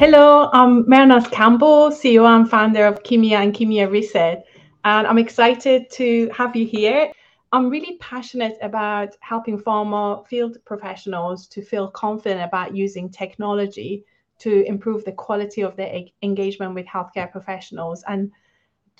Hello, 0.00 0.48
I'm 0.54 0.84
Mehrnaz 0.84 1.30
Campbell, 1.30 1.90
CEO 1.90 2.24
and 2.24 2.48
founder 2.48 2.86
of 2.86 3.02
Kemia 3.02 3.42
and 3.42 3.52
Kemia 3.52 3.86
Reset, 3.86 4.46
and 4.84 5.06
I'm 5.06 5.18
excited 5.18 5.90
to 5.90 6.30
have 6.30 6.56
you 6.56 6.64
here. 6.64 7.12
I'm 7.52 7.68
really 7.68 7.98
passionate 7.98 8.56
about 8.62 9.14
helping 9.20 9.58
pharma 9.58 10.26
field 10.26 10.56
professionals 10.64 11.46
to 11.48 11.60
feel 11.60 11.90
confident 11.90 12.40
about 12.40 12.74
using 12.74 13.10
technology 13.10 14.06
to 14.38 14.62
improve 14.62 15.04
the 15.04 15.12
quality 15.12 15.60
of 15.60 15.76
their 15.76 15.94
engagement 16.22 16.74
with 16.74 16.86
healthcare 16.86 17.30
professionals. 17.30 18.02
And 18.08 18.32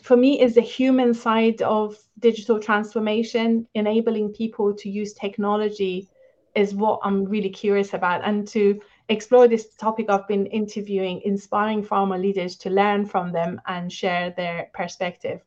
for 0.02 0.18
me, 0.18 0.38
is 0.42 0.54
the 0.54 0.60
human 0.60 1.14
side 1.14 1.62
of 1.62 1.96
digital 2.18 2.60
transformation, 2.60 3.66
enabling 3.72 4.34
people 4.34 4.74
to 4.74 4.90
use 4.90 5.14
technology 5.14 6.10
is 6.54 6.74
what 6.74 7.00
I'm 7.02 7.24
really 7.24 7.48
curious 7.48 7.94
about. 7.94 8.20
And 8.22 8.46
to 8.48 8.80
explore 9.10 9.48
this 9.48 9.74
topic, 9.74 10.06
I've 10.08 10.28
been 10.28 10.46
interviewing 10.46 11.20
inspiring 11.24 11.84
pharma 11.84 12.18
leaders 12.18 12.56
to 12.58 12.70
learn 12.70 13.04
from 13.04 13.32
them 13.32 13.60
and 13.66 13.92
share 13.92 14.32
their 14.36 14.70
perspective. 14.72 15.40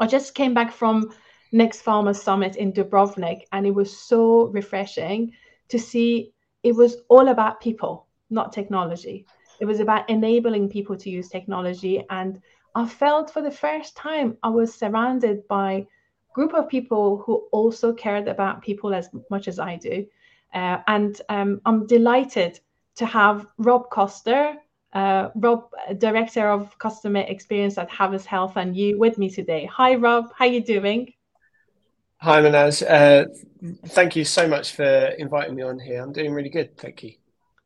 I 0.00 0.06
just 0.06 0.34
came 0.34 0.54
back 0.54 0.72
from 0.72 1.10
Next 1.50 1.84
Pharma 1.84 2.14
Summit 2.14 2.56
in 2.56 2.72
Dubrovnik, 2.72 3.42
and 3.52 3.66
it 3.66 3.74
was 3.74 3.98
so 3.98 4.46
refreshing 4.46 5.32
to 5.68 5.78
see 5.78 6.32
it 6.62 6.74
was 6.74 6.98
all 7.08 7.28
about 7.28 7.60
people, 7.60 8.06
not 8.30 8.52
technology. 8.52 9.26
It 9.60 9.64
was 9.64 9.80
about 9.80 10.08
enabling 10.08 10.68
people 10.68 10.96
to 10.96 11.10
use 11.10 11.28
technology. 11.28 12.04
And 12.10 12.40
I 12.76 12.86
felt 12.86 13.30
for 13.30 13.42
the 13.42 13.50
first 13.50 13.96
time 13.96 14.36
I 14.44 14.50
was 14.50 14.72
surrounded 14.72 15.48
by 15.48 15.72
a 15.72 15.86
group 16.32 16.54
of 16.54 16.68
people 16.68 17.18
who 17.18 17.48
also 17.50 17.92
cared 17.92 18.28
about 18.28 18.62
people 18.62 18.94
as 18.94 19.10
much 19.30 19.48
as 19.48 19.58
I 19.58 19.76
do. 19.76 20.06
Uh, 20.54 20.78
and 20.86 21.20
um, 21.28 21.60
I'm 21.66 21.86
delighted 21.86 22.60
to 22.98 23.06
have 23.06 23.46
Rob 23.58 23.90
Koster, 23.90 24.56
uh, 24.92 25.28
Rob, 25.34 25.70
Director 25.98 26.48
of 26.48 26.76
Customer 26.78 27.20
Experience 27.20 27.78
at 27.78 27.88
Havas 27.88 28.26
Health 28.26 28.56
and 28.56 28.76
you 28.76 28.98
with 28.98 29.18
me 29.18 29.30
today. 29.30 29.64
Hi, 29.72 29.94
Rob. 29.94 30.32
How 30.36 30.44
are 30.44 30.48
you 30.48 30.62
doing? 30.62 31.12
Hi, 32.20 32.40
Mehrnaz. 32.40 32.82
Uh, 32.82 33.26
thank 33.88 34.16
you 34.16 34.24
so 34.24 34.48
much 34.48 34.72
for 34.72 34.84
inviting 35.18 35.54
me 35.54 35.62
on 35.62 35.78
here. 35.78 36.02
I'm 36.02 36.12
doing 36.12 36.32
really 36.32 36.48
good. 36.48 36.76
Thank 36.76 37.04
you. 37.04 37.12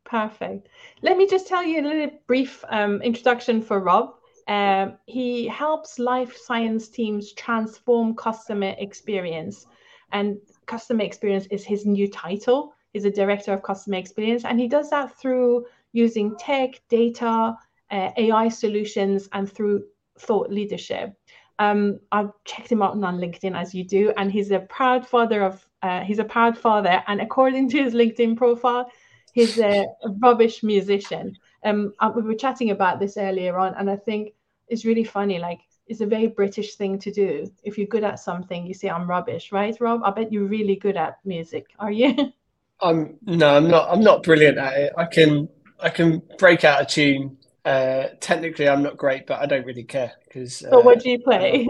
Perfect. 0.04 0.68
Let 1.00 1.16
me 1.16 1.26
just 1.26 1.48
tell 1.48 1.64
you 1.64 1.80
a 1.80 1.86
little 1.86 2.10
brief 2.26 2.62
um, 2.68 3.00
introduction 3.00 3.62
for 3.62 3.80
Rob. 3.80 4.14
Um, 4.48 4.98
he 5.06 5.48
helps 5.48 5.98
life 5.98 6.36
science 6.36 6.88
teams 6.88 7.32
transform 7.32 8.14
customer 8.14 8.74
experience, 8.76 9.66
and 10.12 10.36
customer 10.66 11.04
experience 11.04 11.46
is 11.46 11.64
his 11.64 11.86
new 11.86 12.10
title. 12.10 12.74
He's 12.92 13.04
a 13.04 13.10
director 13.10 13.52
of 13.52 13.62
customer 13.62 13.96
experience, 13.96 14.44
and 14.44 14.60
he 14.60 14.68
does 14.68 14.90
that 14.90 15.18
through 15.18 15.66
using 15.92 16.36
tech, 16.36 16.80
data, 16.88 17.56
uh, 17.90 18.10
AI 18.16 18.48
solutions, 18.48 19.28
and 19.32 19.50
through 19.50 19.84
thought 20.18 20.50
leadership. 20.50 21.14
Um, 21.58 22.00
I've 22.10 22.32
checked 22.44 22.72
him 22.72 22.82
out 22.82 22.92
on 22.92 23.18
LinkedIn 23.18 23.56
as 23.56 23.74
you 23.74 23.84
do, 23.84 24.12
and 24.16 24.32
he's 24.32 24.50
a 24.50 24.60
proud 24.60 25.06
father 25.06 25.42
of. 25.42 25.66
Uh, 25.82 26.00
he's 26.00 26.18
a 26.20 26.24
proud 26.24 26.56
father, 26.56 27.02
and 27.06 27.20
according 27.20 27.68
to 27.70 27.82
his 27.82 27.94
LinkedIn 27.94 28.36
profile, 28.36 28.90
he's 29.32 29.58
a, 29.58 29.84
a 30.04 30.10
rubbish 30.20 30.62
musician. 30.62 31.36
Um, 31.64 31.92
uh, 32.00 32.12
we 32.14 32.22
were 32.22 32.34
chatting 32.34 32.70
about 32.70 33.00
this 33.00 33.16
earlier 33.16 33.58
on, 33.58 33.74
and 33.74 33.90
I 33.90 33.96
think 33.96 34.34
it's 34.68 34.84
really 34.84 35.04
funny. 35.04 35.38
Like, 35.38 35.60
it's 35.88 36.00
a 36.00 36.06
very 36.06 36.28
British 36.28 36.76
thing 36.76 36.98
to 37.00 37.10
do. 37.10 37.46
If 37.64 37.78
you're 37.78 37.86
good 37.86 38.04
at 38.04 38.20
something, 38.20 38.66
you 38.66 38.74
say 38.74 38.88
I'm 38.88 39.08
rubbish, 39.08 39.52
right, 39.52 39.76
Rob? 39.80 40.02
I 40.04 40.10
bet 40.10 40.32
you're 40.32 40.44
really 40.44 40.76
good 40.76 40.96
at 40.96 41.18
music. 41.24 41.66
Are 41.78 41.92
you? 41.92 42.32
I'm 42.82 43.18
no, 43.22 43.56
I'm 43.56 43.68
not. 43.68 43.88
I'm 43.90 44.02
not 44.02 44.22
brilliant 44.22 44.58
at 44.58 44.74
it. 44.74 44.92
I 44.96 45.04
can 45.06 45.48
I 45.80 45.88
can 45.88 46.22
break 46.38 46.64
out 46.64 46.82
a 46.82 46.84
tune. 46.84 47.38
Uh, 47.64 48.08
technically, 48.20 48.68
I'm 48.68 48.82
not 48.82 48.96
great, 48.96 49.26
but 49.26 49.40
I 49.40 49.46
don't 49.46 49.64
really 49.64 49.84
care 49.84 50.12
because. 50.24 50.56
So, 50.56 50.80
uh, 50.80 50.82
what 50.82 51.00
do 51.00 51.10
you 51.10 51.18
play? 51.20 51.68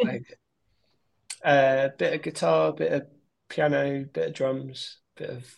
A 1.44 1.48
uh, 1.48 1.88
bit 1.98 2.14
of 2.14 2.22
guitar, 2.22 2.72
bit 2.72 2.92
of 2.92 3.06
piano, 3.48 4.04
bit 4.04 4.28
of 4.28 4.34
drums, 4.34 4.98
bit 5.16 5.28
of 5.28 5.56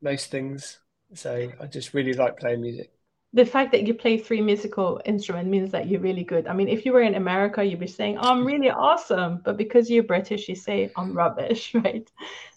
most 0.00 0.30
things. 0.30 0.78
So 1.12 1.52
I 1.60 1.66
just 1.66 1.94
really 1.94 2.14
like 2.14 2.38
playing 2.38 2.62
music 2.62 2.90
the 3.34 3.44
fact 3.44 3.72
that 3.72 3.84
you 3.84 3.94
play 3.94 4.16
three 4.16 4.40
musical 4.40 5.00
instruments 5.04 5.50
means 5.50 5.72
that 5.72 5.88
you're 5.88 6.00
really 6.00 6.22
good. 6.22 6.46
I 6.46 6.52
mean, 6.52 6.68
if 6.68 6.86
you 6.86 6.92
were 6.92 7.02
in 7.02 7.16
America, 7.16 7.64
you'd 7.64 7.80
be 7.80 7.88
saying, 7.88 8.16
oh, 8.18 8.30
"I'm 8.30 8.46
really 8.46 8.70
awesome," 8.70 9.40
but 9.44 9.56
because 9.56 9.90
you're 9.90 10.04
British, 10.04 10.48
you 10.48 10.54
say, 10.54 10.92
"I'm 10.96 11.12
rubbish," 11.12 11.74
right? 11.84 12.08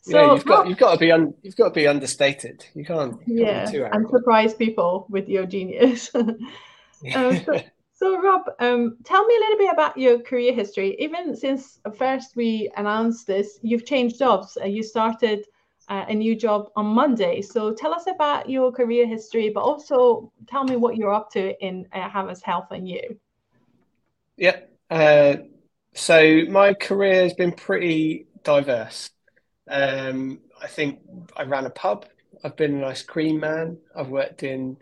So 0.03 0.21
yeah, 0.21 0.33
you've 0.33 0.45
got 0.45 0.67
you've 0.69 0.77
got 0.77 0.93
to 0.93 0.99
be 0.99 1.11
un, 1.11 1.33
you've 1.41 1.55
got 1.55 1.69
to 1.69 1.73
be 1.73 1.87
understated. 1.87 2.63
You 2.75 2.85
can't. 2.85 3.19
You 3.25 3.43
can't 3.43 3.73
yeah, 3.73 3.89
and 3.91 4.07
surprise 4.07 4.53
people 4.53 5.07
with 5.09 5.27
your 5.27 5.47
genius. 5.47 6.11
um, 6.15 6.37
so, 7.43 7.61
so, 7.93 8.21
Rob, 8.21 8.43
um, 8.59 8.97
tell 9.03 9.25
me 9.25 9.35
a 9.35 9.39
little 9.39 9.57
bit 9.57 9.73
about 9.73 9.97
your 9.97 10.19
career 10.19 10.53
history. 10.53 10.95
Even 10.99 11.35
since 11.35 11.79
first 11.97 12.35
we 12.35 12.71
announced 12.77 13.25
this, 13.25 13.57
you've 13.63 13.87
changed 13.87 14.19
jobs. 14.19 14.59
Uh, 14.61 14.65
you 14.65 14.83
started 14.83 15.43
a 15.89 16.13
new 16.13 16.35
job 16.35 16.69
on 16.75 16.85
Monday. 16.87 17.41
So 17.41 17.73
tell 17.73 17.93
us 17.93 18.05
about 18.07 18.49
your 18.49 18.71
career 18.71 19.07
history, 19.07 19.49
but 19.49 19.61
also 19.61 20.31
tell 20.47 20.63
me 20.63 20.75
what 20.75 20.97
you're 20.97 21.13
up 21.13 21.31
to 21.31 21.57
in 21.65 21.87
uh, 21.93 22.09
Havas 22.09 22.41
Health 22.41 22.67
and 22.71 22.87
you. 22.87 23.19
Yeah. 24.35 24.59
Uh, 24.89 25.37
so 25.93 26.43
my 26.49 26.73
career 26.73 27.23
has 27.23 27.33
been 27.33 27.53
pretty 27.53 28.27
diverse. 28.43 29.09
Um, 29.69 30.39
I 30.61 30.67
think 30.67 30.99
I 31.35 31.43
ran 31.43 31.65
a 31.65 31.69
pub. 31.69 32.05
I've 32.43 32.55
been 32.55 32.75
an 32.75 32.83
ice 32.83 33.01
cream 33.01 33.39
man. 33.39 33.77
I've 33.95 34.09
worked 34.09 34.43
in 34.43 34.77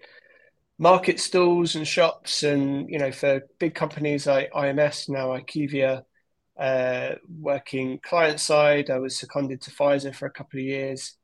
market 0.77 1.19
stalls 1.19 1.75
and 1.75 1.87
shops, 1.87 2.43
and 2.43 2.89
you 2.89 2.99
know, 2.99 3.11
for 3.11 3.41
big 3.59 3.75
companies 3.75 4.27
like 4.27 4.51
IMS 4.51 5.09
now 5.09 5.29
IQVIA 5.29 6.03
uh, 6.57 7.15
working 7.39 7.99
client 7.99 8.39
side. 8.39 8.89
I 8.89 8.99
was 8.99 9.17
seconded 9.17 9.61
to 9.61 9.71
Pfizer 9.71 10.15
for 10.15 10.25
a 10.25 10.31
couple 10.31 10.59
of 10.59 10.65
years 10.65 11.15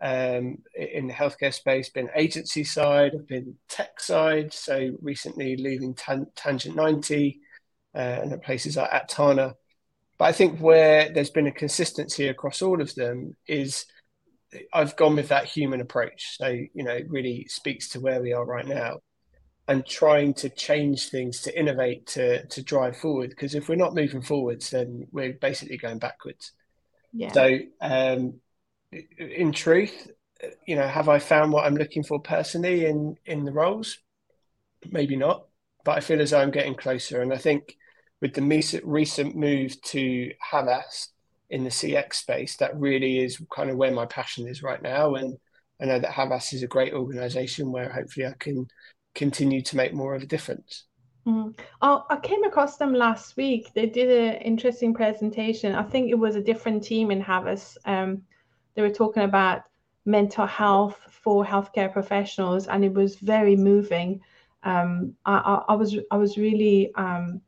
um, 0.00 0.58
in 0.74 1.06
the 1.06 1.14
healthcare 1.14 1.54
space, 1.54 1.88
been 1.88 2.10
agency 2.14 2.64
side, 2.64 3.12
I've 3.14 3.26
been 3.26 3.56
tech 3.68 4.00
side. 4.00 4.52
So 4.52 4.90
recently 5.00 5.56
leaving 5.56 5.94
Tan- 5.94 6.26
Tangent 6.36 6.76
90 6.76 7.40
uh, 7.94 7.98
and 7.98 8.32
at 8.32 8.42
places 8.42 8.76
like 8.76 8.90
Aptana. 8.90 9.54
But 10.18 10.24
I 10.26 10.32
think 10.32 10.60
where 10.60 11.10
there's 11.12 11.30
been 11.30 11.46
a 11.46 11.52
consistency 11.52 12.28
across 12.28 12.62
all 12.62 12.80
of 12.80 12.94
them 12.94 13.36
is 13.46 13.86
I've 14.72 14.96
gone 14.96 15.16
with 15.16 15.28
that 15.28 15.46
human 15.46 15.80
approach. 15.80 16.36
So, 16.38 16.48
you 16.48 16.84
know, 16.84 16.92
it 16.92 17.10
really 17.10 17.46
speaks 17.48 17.88
to 17.90 18.00
where 18.00 18.22
we 18.22 18.32
are 18.32 18.44
right 18.44 18.66
now 18.66 18.98
and 19.68 19.84
trying 19.84 20.32
to 20.32 20.48
change 20.48 21.08
things 21.08 21.40
to 21.42 21.58
innovate 21.58 22.06
to 22.06 22.46
to 22.46 22.62
drive 22.62 22.96
forward 22.96 23.30
because 23.30 23.54
if 23.54 23.68
we're 23.68 23.74
not 23.74 23.94
moving 23.94 24.22
forwards 24.22 24.70
then 24.70 25.06
we're 25.12 25.32
basically 25.32 25.76
going 25.76 25.98
backwards. 25.98 26.52
Yeah. 27.12 27.32
so 27.32 27.58
um, 27.80 28.40
in 29.18 29.52
truth 29.52 30.10
you 30.66 30.76
know 30.76 30.86
have 30.86 31.08
i 31.08 31.18
found 31.18 31.50
what 31.50 31.64
i'm 31.64 31.76
looking 31.76 32.02
for 32.02 32.20
personally 32.20 32.86
in 32.86 33.16
in 33.24 33.44
the 33.44 33.52
roles? 33.52 33.98
Maybe 34.90 35.16
not 35.16 35.46
but 35.84 35.96
i 35.96 36.00
feel 36.00 36.20
as 36.20 36.30
though 36.30 36.40
i'm 36.40 36.50
getting 36.50 36.74
closer. 36.74 37.22
And 37.22 37.32
i 37.32 37.38
think 37.38 37.76
with 38.20 38.34
the 38.34 38.80
recent 38.84 39.36
move 39.36 39.80
to 39.82 40.32
havas 40.40 41.08
in 41.50 41.64
the 41.64 41.70
cx 41.70 42.14
space 42.14 42.56
that 42.56 42.76
really 42.76 43.18
is 43.18 43.40
kind 43.54 43.70
of 43.70 43.76
where 43.76 43.92
my 43.92 44.06
passion 44.06 44.48
is 44.48 44.62
right 44.62 44.82
now. 44.82 45.14
And 45.14 45.38
i 45.80 45.86
know 45.86 45.98
that 45.98 46.12
havas 46.12 46.52
is 46.52 46.62
a 46.62 46.68
great 46.68 46.92
organization 46.92 47.72
where 47.72 47.88
hopefully 47.88 48.26
i 48.26 48.34
can 48.38 48.68
continue 49.16 49.62
to 49.62 49.76
make 49.76 49.92
more 49.92 50.14
of 50.14 50.22
a 50.22 50.26
difference. 50.26 50.84
Mm. 51.26 51.58
Oh, 51.82 52.04
I 52.08 52.16
came 52.18 52.44
across 52.44 52.76
them 52.76 52.94
last 52.94 53.36
week. 53.36 53.72
They 53.74 53.86
did 53.86 54.08
an 54.08 54.40
interesting 54.42 54.94
presentation. 54.94 55.74
I 55.74 55.82
think 55.82 56.10
it 56.10 56.14
was 56.14 56.36
a 56.36 56.40
different 56.40 56.84
team 56.84 57.10
in 57.10 57.20
Havas. 57.20 57.76
Um, 57.84 58.22
they 58.74 58.82
were 58.82 58.90
talking 58.90 59.24
about 59.24 59.62
mental 60.04 60.46
health 60.46 60.98
for 61.10 61.44
healthcare 61.44 61.92
professionals, 61.92 62.68
and 62.68 62.84
it 62.84 62.94
was 62.94 63.16
very 63.16 63.56
moving. 63.56 64.20
Um, 64.62 65.16
I, 65.24 65.34
I, 65.38 65.72
I, 65.72 65.74
was 65.74 65.96
I 66.12 66.16
was 66.16 66.38
really 66.38 66.94
um, 66.94 67.40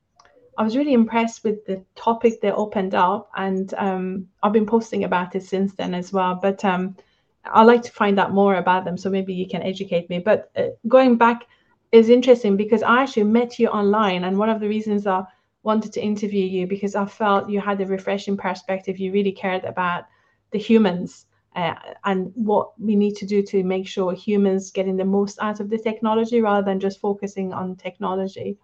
I 0.56 0.64
was 0.64 0.76
really 0.76 0.92
impressed 0.92 1.44
with 1.44 1.64
the 1.66 1.84
topic 1.94 2.40
they 2.40 2.50
opened 2.50 2.94
up, 2.94 3.30
and 3.36 3.72
um, 3.74 4.28
I've 4.42 4.52
been 4.52 4.66
posting 4.66 5.04
about 5.04 5.36
it 5.36 5.44
since 5.44 5.74
then 5.74 5.94
as 5.94 6.12
well. 6.12 6.34
But 6.34 6.64
um, 6.64 6.96
I 7.44 7.62
like 7.62 7.82
to 7.82 7.92
find 7.92 8.18
out 8.18 8.32
more 8.32 8.56
about 8.56 8.84
them, 8.84 8.98
so 8.98 9.08
maybe 9.08 9.32
you 9.32 9.46
can 9.46 9.62
educate 9.62 10.10
me. 10.10 10.18
But 10.18 10.50
uh, 10.56 10.70
going 10.88 11.16
back 11.16 11.46
is 11.92 12.10
interesting 12.10 12.56
because 12.56 12.82
I 12.82 13.02
actually 13.02 13.24
met 13.24 13.58
you 13.58 13.68
online, 13.68 14.24
and 14.24 14.38
one 14.38 14.50
of 14.50 14.60
the 14.60 14.68
reasons 14.68 15.06
I 15.06 15.24
wanted 15.62 15.92
to 15.92 16.02
interview 16.02 16.44
you 16.44 16.66
because 16.66 16.94
I 16.94 17.06
felt 17.06 17.50
you 17.50 17.60
had 17.60 17.80
a 17.80 17.86
refreshing 17.86 18.36
perspective. 18.36 18.98
You 18.98 19.12
really 19.12 19.32
cared 19.32 19.64
about 19.64 20.04
the 20.50 20.58
humans 20.58 21.26
uh, 21.56 21.74
and 22.04 22.32
what 22.34 22.78
we 22.80 22.94
need 22.94 23.16
to 23.16 23.26
do 23.26 23.42
to 23.42 23.64
make 23.64 23.86
sure 23.86 24.12
humans 24.14 24.70
getting 24.70 24.96
the 24.96 25.04
most 25.04 25.38
out 25.40 25.60
of 25.60 25.70
the 25.70 25.78
technology 25.78 26.40
rather 26.40 26.64
than 26.64 26.80
just 26.80 27.00
focusing 27.00 27.52
on 27.52 27.76
technology. 27.76 28.56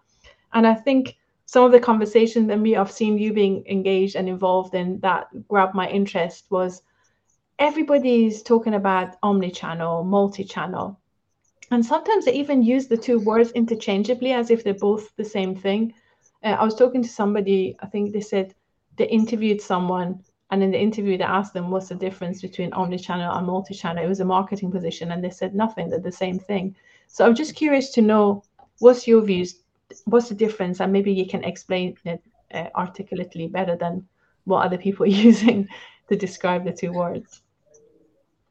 And 0.53 0.65
I 0.65 0.73
think 0.73 1.17
some 1.45 1.63
of 1.63 1.71
the 1.71 1.79
conversations 1.79 2.47
that 2.47 2.57
me 2.57 2.75
I've 2.75 2.91
seen 2.91 3.17
you 3.17 3.33
being 3.33 3.65
engaged 3.67 4.15
and 4.15 4.27
involved 4.29 4.73
in 4.73 4.99
that 5.01 5.27
grabbed 5.47 5.75
my 5.75 5.89
interest 5.89 6.45
was 6.49 6.81
everybody's 7.59 8.41
talking 8.41 8.73
about 8.75 9.15
omni-channel, 9.21 10.03
multi-channel 10.03 10.99
and 11.71 11.85
sometimes 11.85 12.25
they 12.25 12.33
even 12.33 12.61
use 12.61 12.87
the 12.87 12.97
two 12.97 13.19
words 13.19 13.51
interchangeably 13.51 14.31
as 14.31 14.51
if 14.51 14.63
they're 14.63 14.73
both 14.73 15.15
the 15.15 15.25
same 15.25 15.55
thing. 15.55 15.93
Uh, 16.43 16.49
I 16.59 16.63
was 16.63 16.75
talking 16.75 17.01
to 17.01 17.09
somebody, 17.09 17.75
I 17.79 17.87
think 17.87 18.13
they 18.13 18.21
said 18.21 18.53
they 18.97 19.07
interviewed 19.07 19.61
someone, 19.61 20.23
and 20.51 20.61
in 20.61 20.71
the 20.71 20.79
interview 20.79 21.17
they 21.17 21.23
asked 21.23 21.53
them 21.53 21.71
what's 21.71 21.89
the 21.89 21.95
difference 21.95 22.41
between 22.41 22.71
omnichannel 22.71 23.35
and 23.35 23.47
multi-channel. 23.47 24.03
It 24.03 24.07
was 24.07 24.19
a 24.19 24.25
marketing 24.25 24.71
position, 24.71 25.11
and 25.11 25.23
they 25.23 25.31
said 25.31 25.55
nothing, 25.55 25.89
they're 25.89 25.99
the 25.99 26.11
same 26.11 26.37
thing. 26.37 26.75
So 27.07 27.25
I'm 27.25 27.35
just 27.35 27.55
curious 27.55 27.89
to 27.91 28.01
know 28.01 28.43
what's 28.79 29.07
your 29.07 29.21
views, 29.21 29.61
what's 30.05 30.29
the 30.29 30.35
difference, 30.35 30.79
and 30.79 30.93
maybe 30.93 31.11
you 31.11 31.25
can 31.25 31.43
explain 31.43 31.97
it 32.05 32.21
uh, 32.53 32.67
articulately 32.75 33.47
better 33.47 33.75
than 33.75 34.07
what 34.43 34.65
other 34.65 34.77
people 34.77 35.03
are 35.07 35.07
using 35.07 35.67
to 36.09 36.15
describe 36.15 36.63
the 36.63 36.71
two 36.71 36.91
words. 36.91 37.41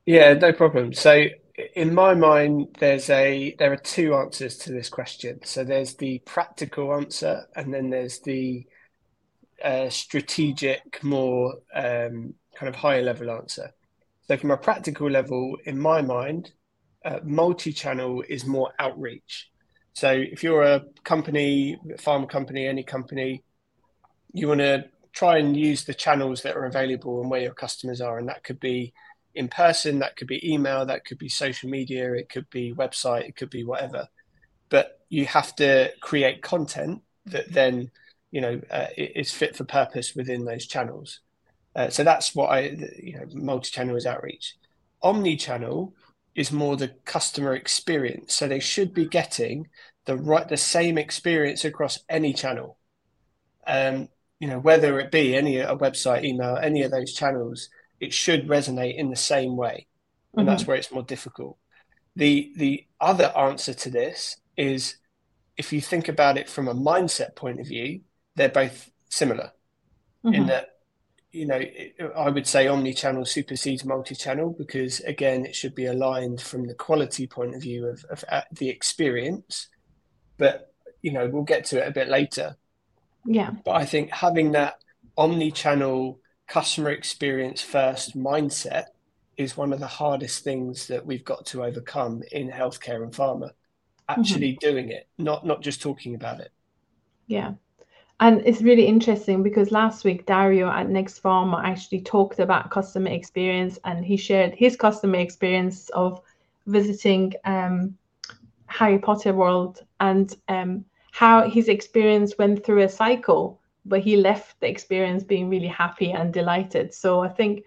Yeah, 0.07 0.35
no 0.35 0.53
problem. 0.53 0.93
So 0.93 1.27
in 1.75 1.95
my 1.95 2.15
mind, 2.15 2.69
there's 2.79 3.09
a 3.11 3.55
there 3.59 3.73
are 3.73 3.77
two 3.77 4.15
answers 4.15 4.57
to 4.59 4.73
this 4.73 4.89
question. 4.89 5.41
So 5.45 5.65
there's 5.65 5.95
the 5.95 6.19
practical 6.25 6.95
answer, 6.95 7.47
and 7.55 7.73
then 7.73 7.91
there's 7.91 8.21
the 8.21 8.67
uh, 9.63 9.89
strategic, 9.89 11.03
more 11.03 11.55
um, 11.75 12.35
kind 12.57 12.69
of 12.69 12.75
higher 12.75 13.03
level 13.03 13.31
answer. 13.31 13.71
So 14.27 14.37
from 14.37 14.51
a 14.51 14.57
practical 14.57 15.09
level, 15.11 15.57
in 15.65 15.79
my 15.79 16.03
mind, 16.03 16.53
uh, 17.05 17.21
multi-channel 17.23 18.25
is 18.29 18.47
more 18.47 18.73
outreach. 18.79 19.51
So 19.93 20.11
if 20.11 20.43
you're 20.43 20.63
a 20.63 20.83
company, 21.05 21.79
farm 22.01 22.27
company, 22.27 22.67
any 22.67 22.83
company, 22.83 23.45
you 24.33 24.49
want 24.49 24.61
to 24.61 24.87
try 25.13 25.39
and 25.39 25.57
use 25.57 25.85
the 25.85 25.95
channels 25.95 26.43
that 26.43 26.57
are 26.57 26.65
available 26.65 27.21
and 27.21 27.31
where 27.31 27.43
your 27.43 27.55
customers 27.55 28.01
are, 28.01 28.19
and 28.19 28.29
that 28.29 28.43
could 28.43 28.59
be 28.59 28.93
in 29.35 29.49
person, 29.49 29.99
that 29.99 30.17
could 30.17 30.29
be 30.29 30.53
email, 30.53 30.87
that 30.87 31.05
could 31.05 31.19
be 31.19 31.29
social 31.29 31.69
media, 31.69 32.15
it 32.15 32.29
could 32.29 32.49
be 32.51 32.75
website, 32.75 33.29
it 33.29 33.37
could 33.37 33.51
be 33.51 33.65
whatever. 33.65 34.09
But 34.69 35.01
you 35.09 35.27
have 35.27 35.55
to 35.57 35.91
create 36.01 36.43
content 36.43 37.03
that 37.27 37.53
then, 37.53 37.91
you 38.31 38.41
know, 38.41 38.61
uh, 38.71 38.87
is 38.97 39.33
fit 39.33 39.57
for 39.57 39.65
purpose 39.65 40.15
within 40.15 40.45
those 40.45 40.67
channels. 40.67 41.21
Uh, 41.77 41.89
so 41.89 42.05
that's 42.05 42.35
what 42.35 42.51
I, 42.51 42.77
you 43.03 43.19
know, 43.19 43.27
multi-channel 43.33 43.97
is 43.97 44.07
outreach. 44.07 44.57
Omni-channel 45.03 45.95
is 46.35 46.53
more 46.53 46.77
the 46.77 46.95
customer 47.05 47.55
experience. 47.55 48.35
So 48.35 48.47
they 48.47 48.61
should 48.61 48.95
be 48.95 49.07
getting 49.07 49.69
the 50.05 50.17
right, 50.17 50.49
the 50.49 50.57
same 50.57 50.99
experience 50.99 51.65
across 51.65 51.99
any 52.09 52.33
channel. 52.33 52.79
Um, 53.67 54.09
you 54.41 54.49
know, 54.49 54.59
whether 54.59 54.99
it 55.01 55.11
be 55.11 55.35
any 55.35 55.59
a 55.59 55.77
website, 55.77 56.25
email, 56.25 56.57
any 56.57 56.83
of 56.83 56.91
those 56.91 57.13
channels, 57.15 57.69
it 58.05 58.13
should 58.13 58.47
resonate 58.47 58.97
in 58.97 59.11
the 59.11 59.17
same 59.17 59.57
way, 59.57 59.87
and 60.33 60.41
mm-hmm. 60.41 60.49
that's 60.49 60.67
where 60.67 60.77
it's 60.77 60.93
more 60.93 61.03
difficult. 61.03 61.57
The 62.17 62.53
the 62.57 62.87
other 63.01 63.33
answer 63.37 63.75
to 63.75 63.91
this 63.91 64.37
is 64.57 64.97
if 65.57 65.73
you 65.73 65.81
think 65.81 66.09
about 66.09 66.37
it 66.37 66.49
from 66.49 66.69
a 66.69 66.75
mindset 66.75 67.35
point 67.35 67.61
of 67.61 67.67
view, 67.67 68.01
they're 68.37 68.49
both 68.49 68.91
similar 69.09 69.53
mm-hmm. 70.25 70.35
in 70.35 70.47
that 70.47 70.71
you 71.33 71.47
know 71.47 71.61
I 72.17 72.31
would 72.31 72.47
say 72.47 72.69
omni-channel 72.69 73.25
supersedes 73.25 73.85
multi-channel 73.85 74.55
because 74.57 75.01
again 75.01 75.45
it 75.45 75.55
should 75.55 75.75
be 75.75 75.87
aligned 75.87 76.41
from 76.41 76.67
the 76.67 76.75
quality 76.75 77.27
point 77.27 77.55
of 77.55 77.63
view 77.63 77.87
of, 77.87 78.05
of 78.11 78.25
uh, 78.29 78.43
the 78.53 78.69
experience, 78.69 79.69
but 80.39 80.73
you 81.03 81.13
know 81.13 81.29
we'll 81.29 81.43
get 81.43 81.65
to 81.67 81.83
it 81.83 81.89
a 81.89 81.93
bit 81.93 82.09
later. 82.09 82.57
Yeah, 83.27 83.51
but 83.65 83.73
I 83.73 83.85
think 83.85 84.11
having 84.11 84.53
that 84.53 84.79
omni-channel 85.17 86.21
customer 86.47 86.91
experience 86.91 87.63
first 87.63 88.17
mindset 88.17 88.87
is 89.37 89.57
one 89.57 89.73
of 89.73 89.81
the 89.81 89.87
hardest 89.87 90.45
things 90.45 90.87
that 90.87 91.05
we've 91.05 91.25
got 91.25 91.47
to 91.47 91.65
overcome 91.65 92.23
in 92.33 92.51
healthcare 92.51 93.03
and 93.03 93.13
pharma. 93.13 93.51
Actually 94.09 94.53
mm-hmm. 94.53 94.71
doing 94.71 94.91
it, 94.91 95.09
not 95.19 95.47
not 95.47 95.63
just 95.63 95.81
talking 95.81 96.15
about 96.15 96.41
it. 96.41 96.53
Yeah. 97.27 97.55
And 98.21 98.43
it's 98.45 98.63
really 98.63 98.87
interesting 98.87 99.43
because 99.43 99.73
last 99.73 100.05
week 100.05 100.25
Dario 100.27 100.69
at 100.69 100.89
Next 100.89 101.23
Pharma 101.23 101.65
actually 101.65 102.01
talked 102.01 102.39
about 102.39 102.71
customer 102.71 103.11
experience 103.11 103.79
and 103.85 104.05
he 104.05 104.17
shared 104.17 104.55
his 104.55 104.77
customer 104.77 105.19
experience 105.19 105.89
of 105.91 106.21
visiting 106.67 107.35
um, 107.45 107.97
Harry 108.67 108.99
Potter 108.99 109.33
World 109.33 109.85
and 110.01 110.37
um, 110.49 110.85
how 111.11 111.49
his 111.49 111.69
experience 111.69 112.39
went 112.39 112.65
through 112.65 112.83
a 112.83 112.89
cycle 112.89 113.61
but 113.85 114.01
he 114.01 114.17
left 114.17 114.61
the 114.61 114.69
experience 114.69 115.23
being 115.23 115.49
really 115.49 115.69
happy 115.69 116.13
and 116.13 116.33
delighted. 116.33 116.95
So 116.95 117.21
I 117.21 117.29
think 117.29 117.65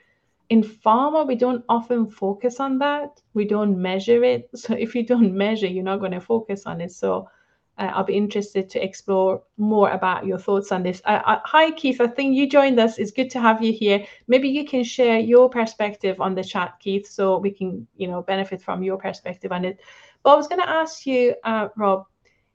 in 0.50 0.64
pharma, 0.64 1.28
we 1.28 1.36
don't 1.36 1.64
often 1.68 2.08
focus 2.08 2.60
on 2.60 2.80
that. 2.80 3.22
We 3.34 3.46
don't 3.46 3.80
measure 3.82 4.24
it. 4.24 4.50
So 4.56 4.74
if 4.74 4.96
you 4.96 5.06
don't 5.06 5.34
measure, 5.34 5.68
you're 5.68 5.84
not 5.84 6.00
going 6.00 6.14
to 6.14 6.22
focus 6.22 6.66
on 6.66 6.82
it. 6.82 6.92
So 6.92 7.30
uh, 7.78 7.92
I'll 7.94 8.04
be 8.04 8.18
interested 8.18 8.70
to 8.72 8.84
explore 8.84 9.44
more 9.58 9.92
about 9.92 10.26
your 10.26 10.40
thoughts 10.40 10.72
on 10.72 10.84
this. 10.84 11.02
Uh, 11.06 11.22
uh, 11.26 11.40
hi, 11.46 11.72
Keith. 11.72 12.02
I 12.02 12.08
think 12.08 12.36
you 12.36 12.50
joined 12.50 12.80
us. 12.80 12.98
It's 12.98 13.12
good 13.12 13.30
to 13.32 13.40
have 13.40 13.62
you 13.62 13.72
here. 13.72 14.06
Maybe 14.28 14.50
you 14.50 14.66
can 14.66 14.84
share 14.84 15.20
your 15.20 15.50
perspective 15.50 16.20
on 16.20 16.34
the 16.34 16.44
chat, 16.44 16.80
Keith, 16.80 17.08
so 17.08 17.38
we 17.38 17.52
can, 17.52 17.86
you 17.98 18.08
know, 18.08 18.22
benefit 18.24 18.62
from 18.62 18.82
your 18.82 18.98
perspective 18.98 19.52
on 19.52 19.66
it. 19.66 19.80
But 20.24 20.32
I 20.32 20.36
was 20.36 20.48
going 20.48 20.62
to 20.62 20.70
ask 20.70 21.06
you, 21.06 21.36
uh, 21.44 21.68
Rob, 21.76 22.06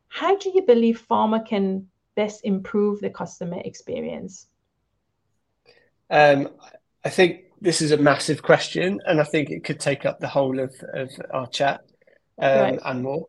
how 0.08 0.36
do 0.36 0.50
you 0.50 0.62
believe 0.62 1.06
pharma 1.08 1.46
can 1.46 1.88
best 2.14 2.44
improve 2.44 3.00
the 3.00 3.10
customer 3.10 3.60
experience? 3.64 4.46
Um, 6.10 6.50
I 7.04 7.10
think 7.10 7.44
this 7.60 7.80
is 7.80 7.92
a 7.92 7.96
massive 7.96 8.42
question, 8.42 9.00
and 9.06 9.20
I 9.20 9.24
think 9.24 9.50
it 9.50 9.64
could 9.64 9.80
take 9.80 10.04
up 10.04 10.20
the 10.20 10.28
whole 10.28 10.60
of, 10.60 10.74
of 10.92 11.10
our 11.32 11.46
chat 11.46 11.80
um, 12.38 12.60
right. 12.60 12.78
and 12.84 13.02
more. 13.02 13.28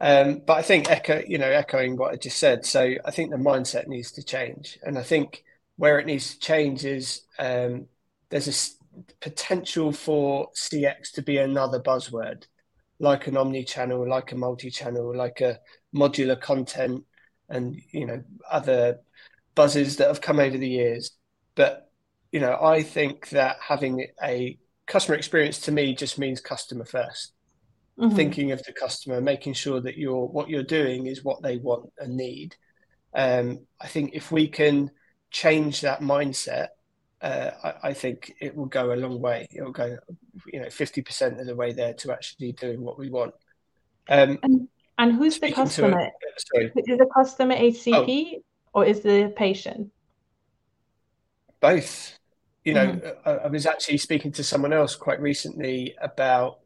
Um, 0.00 0.42
but 0.46 0.58
I 0.58 0.62
think 0.62 0.90
echo, 0.90 1.22
you 1.26 1.38
know, 1.38 1.50
echoing 1.50 1.96
what 1.96 2.12
I 2.12 2.16
just 2.16 2.38
said. 2.38 2.66
So 2.66 2.94
I 3.04 3.10
think 3.10 3.30
the 3.30 3.36
mindset 3.36 3.86
needs 3.86 4.12
to 4.12 4.22
change, 4.22 4.78
and 4.82 4.98
I 4.98 5.02
think 5.02 5.44
where 5.76 5.98
it 5.98 6.06
needs 6.06 6.34
to 6.34 6.40
change 6.40 6.84
is 6.84 7.22
um, 7.38 7.86
there's 8.30 8.48
a 8.48 9.04
potential 9.20 9.92
for 9.92 10.50
CX 10.56 11.12
to 11.12 11.22
be 11.22 11.38
another 11.38 11.80
buzzword, 11.80 12.44
like 12.98 13.26
an 13.26 13.36
omni-channel, 13.36 14.08
like 14.08 14.32
a 14.32 14.36
multi-channel, 14.36 15.16
like 15.16 15.40
a 15.40 15.58
modular 15.94 16.40
content 16.40 17.04
and 17.48 17.80
you 17.92 18.06
know 18.06 18.22
other 18.50 19.00
buzzes 19.54 19.96
that 19.96 20.08
have 20.08 20.20
come 20.20 20.40
over 20.40 20.56
the 20.56 20.68
years. 20.68 21.12
But 21.54 21.90
you 22.32 22.40
know, 22.40 22.58
I 22.60 22.82
think 22.82 23.28
that 23.30 23.58
having 23.60 24.06
a 24.22 24.58
customer 24.86 25.16
experience 25.16 25.60
to 25.60 25.72
me 25.72 25.94
just 25.94 26.18
means 26.18 26.40
customer 26.40 26.84
1st 26.84 27.28
mm-hmm. 27.98 28.16
Thinking 28.16 28.52
of 28.52 28.62
the 28.64 28.72
customer, 28.72 29.20
making 29.20 29.54
sure 29.54 29.80
that 29.80 29.96
you're 29.96 30.26
what 30.26 30.48
you're 30.48 30.62
doing 30.62 31.06
is 31.06 31.24
what 31.24 31.42
they 31.42 31.58
want 31.58 31.92
and 31.98 32.16
need. 32.16 32.56
Um, 33.14 33.60
I 33.80 33.86
think 33.86 34.10
if 34.14 34.32
we 34.32 34.48
can 34.48 34.90
change 35.30 35.82
that 35.82 36.00
mindset, 36.00 36.68
uh, 37.20 37.52
I, 37.62 37.90
I, 37.90 37.92
think 37.92 38.34
it 38.40 38.56
will 38.56 38.66
go 38.66 38.92
a 38.92 38.96
long 38.96 39.20
way. 39.20 39.46
It 39.52 39.62
will 39.62 39.70
go, 39.70 39.96
you 40.52 40.60
know, 40.60 40.70
fifty 40.70 41.00
percent 41.00 41.40
of 41.40 41.46
the 41.46 41.54
way 41.54 41.72
there 41.72 41.94
to 41.94 42.12
actually 42.12 42.52
doing 42.52 42.80
what 42.80 42.98
we 42.98 43.08
want. 43.08 43.34
Um, 44.08 44.38
and 44.42 44.68
and 44.98 45.12
who's 45.12 45.38
the 45.38 45.52
customer? 45.52 45.98
A, 45.98 46.10
sorry. 46.36 46.72
Is 46.76 46.98
the 46.98 47.08
customer 47.14 47.54
HCP 47.54 48.34
oh. 48.36 48.42
or 48.72 48.84
is 48.84 49.00
the 49.00 49.32
patient? 49.36 49.90
Both. 51.60 52.18
You 52.64 52.74
know, 52.74 52.86
mm. 52.86 53.16
I, 53.26 53.30
I 53.30 53.46
was 53.48 53.66
actually 53.66 53.98
speaking 53.98 54.32
to 54.32 54.44
someone 54.44 54.72
else 54.72 54.96
quite 54.96 55.20
recently 55.20 55.94
about 56.00 56.60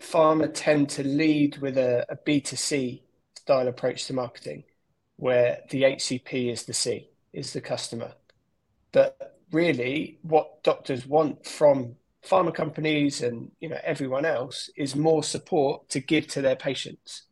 pharma 0.00 0.50
tend 0.52 0.88
to 0.90 1.04
lead 1.04 1.58
with 1.58 1.78
a 1.78 2.04
a 2.08 2.16
B2C 2.16 3.02
style 3.36 3.68
approach 3.68 4.06
to 4.06 4.14
marketing, 4.14 4.64
where 5.16 5.60
the 5.70 5.82
HCP 5.82 6.50
is 6.50 6.64
the 6.64 6.72
C, 6.72 7.10
is 7.32 7.52
the 7.52 7.60
customer. 7.60 8.12
But 8.92 9.38
really, 9.52 10.18
what 10.22 10.62
doctors 10.62 11.06
want 11.06 11.46
from 11.46 11.96
pharma 12.24 12.54
companies 12.54 13.20
and 13.20 13.50
you 13.60 13.68
know 13.68 13.78
everyone 13.82 14.24
else 14.24 14.70
is 14.76 14.94
more 14.94 15.24
support 15.24 15.88
to 15.90 16.00
give 16.00 16.26
to 16.28 16.40
their 16.40 16.56
patients. 16.56 17.24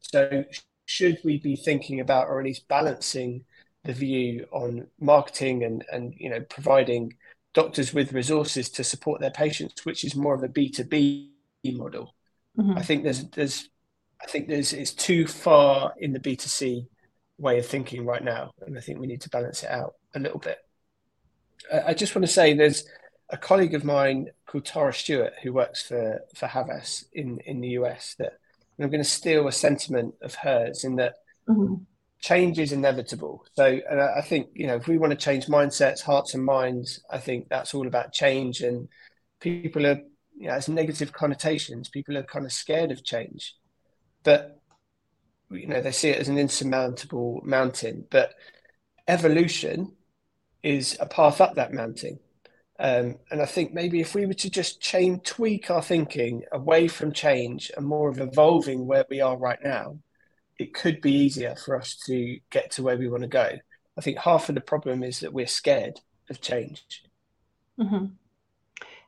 So, 0.00 0.44
should 0.86 1.18
we 1.24 1.38
be 1.38 1.56
thinking 1.56 2.00
about, 2.00 2.28
or 2.28 2.40
at 2.40 2.46
least 2.46 2.68
balancing, 2.68 3.44
the 3.84 3.92
view 3.92 4.46
on 4.52 4.86
marketing 5.00 5.64
and 5.64 5.84
and 5.90 6.14
you 6.18 6.28
know 6.28 6.40
providing 6.40 7.14
doctors 7.54 7.94
with 7.94 8.12
resources 8.12 8.68
to 8.70 8.84
support 8.84 9.20
their 9.20 9.30
patients, 9.30 9.84
which 9.84 10.04
is 10.04 10.14
more 10.14 10.34
of 10.34 10.42
a 10.42 10.48
B 10.48 10.68
two 10.70 10.84
B 10.84 11.32
model? 11.64 12.14
Mm-hmm. 12.58 12.78
I 12.78 12.82
think 12.82 13.04
there's 13.04 13.28
there's 13.30 13.68
I 14.22 14.26
think 14.26 14.48
there's 14.48 14.72
it's 14.72 14.92
too 14.92 15.26
far 15.26 15.94
in 15.98 16.12
the 16.12 16.20
B 16.20 16.36
two 16.36 16.48
C 16.48 16.86
way 17.38 17.58
of 17.58 17.66
thinking 17.66 18.04
right 18.04 18.22
now, 18.22 18.52
and 18.66 18.76
I 18.76 18.80
think 18.80 18.98
we 19.00 19.06
need 19.06 19.22
to 19.22 19.30
balance 19.30 19.62
it 19.62 19.70
out 19.70 19.94
a 20.14 20.20
little 20.20 20.38
bit. 20.38 20.58
I 21.72 21.94
just 21.94 22.14
want 22.14 22.26
to 22.26 22.32
say 22.32 22.52
there's 22.52 22.84
a 23.28 23.36
colleague 23.36 23.74
of 23.74 23.84
mine 23.84 24.28
called 24.46 24.64
Tara 24.64 24.92
Stewart 24.92 25.34
who 25.42 25.52
works 25.52 25.82
for 25.82 26.20
for 26.34 26.46
Havas 26.46 27.06
in 27.12 27.38
in 27.46 27.60
the 27.60 27.68
US 27.68 28.14
that 28.18 28.39
and 28.80 28.86
I'm 28.86 28.90
going 28.90 29.04
to 29.04 29.08
steal 29.08 29.46
a 29.46 29.52
sentiment 29.52 30.14
of 30.22 30.34
hers 30.36 30.84
in 30.84 30.96
that 30.96 31.16
mm-hmm. 31.46 31.82
change 32.18 32.58
is 32.58 32.72
inevitable. 32.72 33.44
So, 33.52 33.78
and 33.90 34.00
I, 34.00 34.22
think 34.22 34.48
you 34.54 34.66
know, 34.66 34.76
if 34.76 34.88
we 34.88 34.96
want 34.96 35.10
to 35.10 35.18
change 35.18 35.48
mindsets, 35.48 36.00
hearts, 36.00 36.32
and 36.32 36.42
minds, 36.42 36.98
I 37.10 37.18
think 37.18 37.50
that's 37.50 37.74
all 37.74 37.86
about 37.86 38.14
change. 38.14 38.62
And 38.62 38.88
people 39.38 39.86
are, 39.86 40.00
you 40.34 40.46
know, 40.46 40.54
has 40.54 40.66
negative 40.66 41.12
connotations. 41.12 41.90
People 41.90 42.16
are 42.16 42.22
kind 42.22 42.46
of 42.46 42.52
scared 42.52 42.90
of 42.90 43.04
change. 43.04 43.54
but 44.22 44.58
you 45.50 45.66
know 45.66 45.82
they 45.82 45.92
see 45.92 46.08
it 46.08 46.18
as 46.18 46.30
an 46.30 46.38
insurmountable 46.38 47.42
mountain. 47.44 48.06
But 48.08 48.32
evolution 49.06 49.92
is 50.62 50.96
a 51.00 51.06
path 51.06 51.42
up 51.42 51.56
that 51.56 51.74
mountain. 51.74 52.18
Um, 52.82 53.16
and 53.30 53.42
I 53.42 53.44
think 53.44 53.74
maybe 53.74 54.00
if 54.00 54.14
we 54.14 54.24
were 54.24 54.32
to 54.32 54.48
just 54.48 54.80
change, 54.80 55.24
tweak 55.24 55.70
our 55.70 55.82
thinking 55.82 56.44
away 56.50 56.88
from 56.88 57.12
change 57.12 57.70
and 57.76 57.86
more 57.86 58.08
of 58.08 58.18
evolving 58.18 58.86
where 58.86 59.04
we 59.10 59.20
are 59.20 59.36
right 59.36 59.58
now, 59.62 59.98
it 60.58 60.72
could 60.72 61.02
be 61.02 61.12
easier 61.12 61.54
for 61.56 61.76
us 61.76 61.96
to 62.06 62.38
get 62.48 62.70
to 62.72 62.82
where 62.82 62.96
we 62.96 63.08
want 63.08 63.22
to 63.22 63.28
go. 63.28 63.50
I 63.98 64.00
think 64.00 64.16
half 64.16 64.48
of 64.48 64.54
the 64.54 64.62
problem 64.62 65.02
is 65.02 65.20
that 65.20 65.34
we're 65.34 65.46
scared 65.46 66.00
of 66.30 66.40
change. 66.40 67.04
Mm-hmm. 67.78 68.06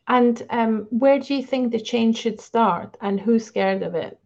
And 0.06 0.42
um, 0.50 0.86
where 0.90 1.18
do 1.18 1.34
you 1.34 1.42
think 1.42 1.72
the 1.72 1.80
change 1.80 2.18
should 2.18 2.42
start, 2.42 2.98
and 3.00 3.18
who's 3.18 3.46
scared 3.46 3.82
of 3.82 3.94
it? 3.94 4.18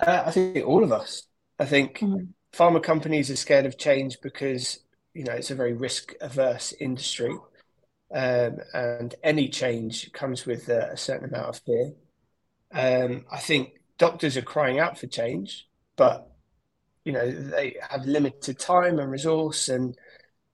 Uh, 0.00 0.24
I 0.26 0.30
think 0.32 0.66
all 0.66 0.82
of 0.82 0.90
us. 0.90 1.22
I 1.58 1.66
think 1.66 1.98
mm-hmm. 1.98 2.24
pharma 2.52 2.82
companies 2.82 3.30
are 3.30 3.36
scared 3.36 3.66
of 3.66 3.78
change 3.78 4.18
because 4.22 4.80
you 5.16 5.24
know 5.24 5.32
it's 5.32 5.50
a 5.50 5.54
very 5.54 5.72
risk 5.72 6.14
averse 6.20 6.72
industry, 6.78 7.34
um, 8.14 8.58
and 8.74 9.14
any 9.22 9.48
change 9.48 10.12
comes 10.12 10.44
with 10.44 10.68
a, 10.68 10.92
a 10.92 10.96
certain 10.96 11.28
amount 11.28 11.48
of 11.48 11.60
fear. 11.64 11.92
Um, 12.72 13.24
I 13.32 13.38
think 13.38 13.80
doctors 13.96 14.36
are 14.36 14.42
crying 14.42 14.78
out 14.78 14.98
for 14.98 15.06
change, 15.06 15.66
but 15.96 16.30
you 17.04 17.12
know 17.12 17.30
they 17.30 17.76
have 17.88 18.04
limited 18.04 18.58
time 18.58 18.98
and 18.98 19.10
resource, 19.10 19.70
and 19.70 19.96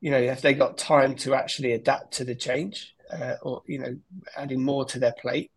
you 0.00 0.12
know 0.12 0.22
have 0.26 0.42
they 0.42 0.54
got 0.54 0.78
time 0.78 1.16
to 1.16 1.34
actually 1.34 1.72
adapt 1.72 2.14
to 2.14 2.24
the 2.24 2.36
change, 2.36 2.94
uh, 3.12 3.34
or 3.42 3.62
you 3.66 3.80
know 3.80 3.96
adding 4.36 4.62
more 4.62 4.84
to 4.84 5.00
their 5.00 5.14
plate. 5.20 5.50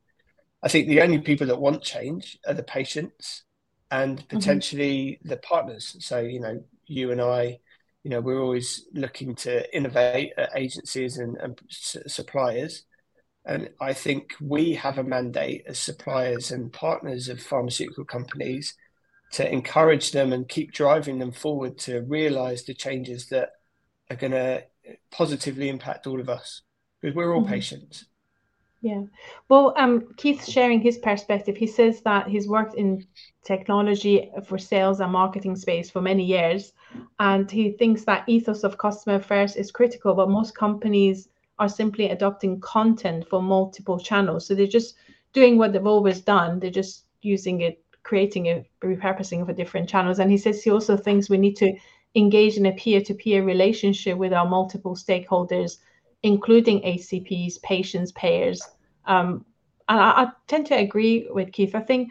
I 0.64 0.68
think 0.68 0.88
the 0.88 1.02
only 1.02 1.20
people 1.20 1.46
that 1.48 1.62
want 1.62 1.84
change 1.84 2.40
are 2.48 2.56
the 2.56 2.64
patients 2.64 3.44
and 3.92 4.18
mm-hmm. 4.18 4.36
potentially 4.36 5.20
mm-hmm. 5.20 5.30
the 5.30 5.38
partners. 5.38 5.96
So 6.00 6.22
you 6.22 6.40
know 6.40 6.64
you 6.88 7.12
and 7.12 7.22
I 7.22 7.60
you 8.06 8.12
know 8.12 8.22
we're 8.22 8.42
always 8.42 8.86
looking 8.94 9.34
to 9.34 9.76
innovate 9.76 10.32
at 10.38 10.52
agencies 10.56 11.18
and, 11.18 11.36
and 11.38 11.60
suppliers 11.68 12.84
and 13.46 13.68
i 13.82 13.94
think 13.94 14.36
we 14.40 14.76
have 14.76 15.00
a 15.00 15.04
mandate 15.04 15.64
as 15.66 15.80
suppliers 15.80 16.52
and 16.52 16.72
partners 16.72 17.30
of 17.30 17.42
pharmaceutical 17.42 18.06
companies 18.06 18.76
to 19.32 19.52
encourage 19.52 20.12
them 20.12 20.34
and 20.34 20.48
keep 20.48 20.72
driving 20.72 21.18
them 21.18 21.32
forward 21.32 21.80
to 21.80 22.02
realize 22.02 22.64
the 22.64 22.76
changes 22.76 23.28
that 23.30 23.50
are 24.12 24.16
going 24.16 24.32
to 24.32 24.64
positively 25.10 25.68
impact 25.68 26.06
all 26.06 26.22
of 26.22 26.30
us 26.30 26.62
because 27.02 27.16
we're 27.16 27.34
all 27.34 27.42
mm-hmm. 27.42 27.54
patients 27.54 28.06
yeah. 28.82 29.02
Well, 29.50 29.74
um, 29.78 30.14
Keith's 30.16 30.48
sharing 30.48 30.80
his 30.80 31.00
perspective. 31.00 31.58
He 31.58 31.66
says 31.66 32.02
that 32.02 32.28
he's 32.28 32.48
worked 32.48 32.76
in 32.76 33.04
technology 33.44 34.30
for 34.48 34.60
sales 34.60 35.00
and 35.00 35.12
marketing 35.12 35.56
space 35.56 35.90
for 35.90 36.02
many 36.02 36.24
years, 36.24 36.72
and 37.20 37.50
he 37.50 37.72
thinks 37.72 38.04
that 38.06 38.28
ethos 38.28 38.64
of 38.64 38.78
customer 38.78 39.20
first 39.20 39.58
is 39.58 39.72
critical. 39.72 40.14
But 40.14 40.30
most 40.30 40.56
companies 40.56 41.30
are 41.60 41.70
simply 41.70 42.10
adopting 42.10 42.60
content 42.60 43.28
for 43.30 43.42
multiple 43.42 44.00
channels, 44.00 44.48
so 44.48 44.56
they're 44.56 44.68
just 44.68 44.96
doing 45.34 45.58
what 45.58 45.74
they've 45.74 45.86
always 45.86 46.22
done. 46.22 46.60
They're 46.60 46.72
just 46.72 47.06
using 47.22 47.62
it, 47.62 47.84
creating 48.04 48.48
it, 48.48 48.66
repurposing 48.84 49.46
for 49.46 49.54
different 49.54 49.90
channels. 49.90 50.20
And 50.20 50.32
he 50.32 50.38
says 50.38 50.64
he 50.64 50.72
also 50.72 50.98
thinks 50.98 51.30
we 51.30 51.38
need 51.38 51.56
to 51.58 51.76
engage 52.16 52.58
in 52.58 52.66
a 52.66 52.72
peer-to-peer 52.72 53.44
relationship 53.44 54.18
with 54.18 54.34
our 54.34 54.48
multiple 54.48 54.96
stakeholders 54.96 55.78
including 56.26 56.82
HCPs, 56.82 57.62
patients, 57.62 58.12
payers. 58.14 58.60
Um, 59.06 59.46
and 59.88 60.00
I, 60.00 60.24
I, 60.24 60.28
tend 60.48 60.66
to 60.68 60.76
agree 60.76 61.28
with 61.30 61.52
Keith. 61.52 61.76
I 61.76 61.82
think 61.82 62.10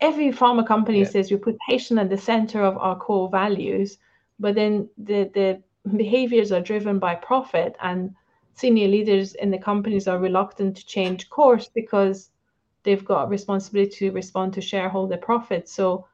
every 0.00 0.30
pharma 0.30 0.66
company 0.66 1.00
yeah. 1.00 1.08
says 1.08 1.30
we 1.30 1.36
put 1.36 1.56
patient 1.68 1.98
at 1.98 2.10
the 2.10 2.18
center 2.18 2.62
of 2.62 2.76
our 2.78 2.96
core 2.96 3.28
values, 3.30 3.98
but 4.38 4.54
then 4.54 4.88
the, 4.98 5.30
the 5.34 5.62
behaviors 5.96 6.52
are 6.52 6.60
driven 6.60 6.98
by 6.98 7.14
profit 7.14 7.76
and 7.82 8.14
senior 8.54 8.88
leaders 8.88 9.34
in 9.34 9.50
the 9.50 9.58
companies 9.58 10.08
are 10.08 10.18
reluctant 10.18 10.76
to 10.76 10.86
change 10.86 11.28
course 11.30 11.68
because 11.74 12.30
they've 12.82 13.04
got 13.04 13.28
responsibility 13.28 14.08
to 14.08 14.12
respond 14.12 14.52
to 14.54 14.60
shareholder 14.60 15.16
profit. 15.16 15.68
So 15.68 16.06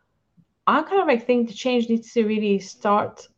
I 0.66 0.82
kind 0.82 1.00
of 1.00 1.08
like 1.08 1.26
think 1.26 1.48
the 1.48 1.54
change 1.54 1.88
needs 1.88 2.12
to 2.12 2.24
really 2.24 2.58
start 2.58 3.28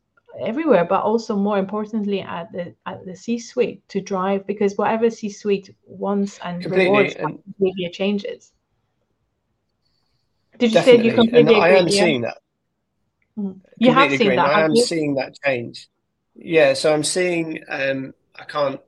everywhere, 0.40 0.84
but 0.84 1.02
also 1.02 1.36
more 1.36 1.58
importantly 1.58 2.20
at 2.20 2.50
the 2.52 2.74
at 2.86 3.04
the 3.04 3.14
C-suite 3.14 3.86
to 3.88 4.00
drive 4.00 4.46
because 4.46 4.76
whatever 4.76 5.10
C-suite 5.10 5.74
wants 5.86 6.38
and 6.42 6.62
completely. 6.62 6.86
rewards 6.86 7.14
behavior 7.58 7.90
changes. 7.92 8.52
Did 10.58 10.72
you 10.72 10.82
say 10.82 11.02
you 11.02 11.12
completely 11.12 11.40
and 11.40 11.48
agree? 11.48 11.60
I 11.60 11.68
am 11.70 11.88
seeing 11.88 12.22
that. 12.22 12.38
Mm. 13.38 13.60
You 13.78 13.92
have 13.92 14.10
seen 14.12 14.36
that. 14.36 14.46
I 14.46 14.62
am 14.62 14.72
you? 14.72 14.84
seeing 14.84 15.14
that 15.16 15.36
change. 15.44 15.88
Yeah, 16.34 16.74
so 16.74 16.92
I'm 16.92 17.04
seeing. 17.04 17.62
Um, 17.68 18.14
I 18.36 18.44
can't 18.44 18.80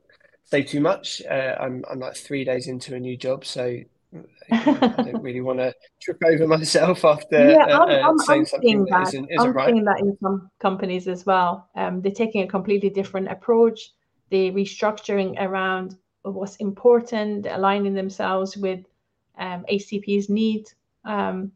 say 0.45 0.63
too 0.63 0.79
much. 0.79 1.21
Uh, 1.29 1.55
I'm 1.59 1.83
I'm 1.89 1.99
like 1.99 2.15
three 2.15 2.43
days 2.45 2.67
into 2.67 2.95
a 2.95 2.99
new 2.99 3.17
job, 3.17 3.45
so 3.45 3.77
I 4.51 5.03
don't 5.11 5.21
really 5.21 5.41
want 5.41 5.59
to 5.59 5.73
trip 6.01 6.21
over 6.25 6.47
myself 6.47 7.03
after 7.03 7.49
yeah, 7.49 7.65
uh, 7.65 7.79
I'm, 7.79 7.89
uh, 7.89 8.09
I'm, 8.09 8.17
saying 8.19 8.39
I'm 8.41 8.45
something 8.45 8.85
that, 8.85 8.89
that 8.89 9.07
isn't, 9.09 9.29
isn't 9.29 9.47
I'm 9.47 9.53
right. 9.53 9.69
seeing 9.69 9.83
that 9.83 9.99
in 9.99 10.17
some 10.21 10.49
companies 10.59 11.07
as 11.07 11.25
well. 11.25 11.69
Um, 11.75 12.01
they're 12.01 12.11
taking 12.11 12.43
a 12.43 12.47
completely 12.47 12.89
different 12.89 13.29
approach. 13.29 13.91
They're 14.29 14.51
restructuring 14.51 15.35
around 15.41 15.97
what's 16.23 16.57
important, 16.57 17.47
aligning 17.49 17.93
themselves 17.93 18.57
with 18.57 18.85
um, 19.37 19.65
HCP's 19.71 20.29
need. 20.29 20.65
Um, 21.07 21.51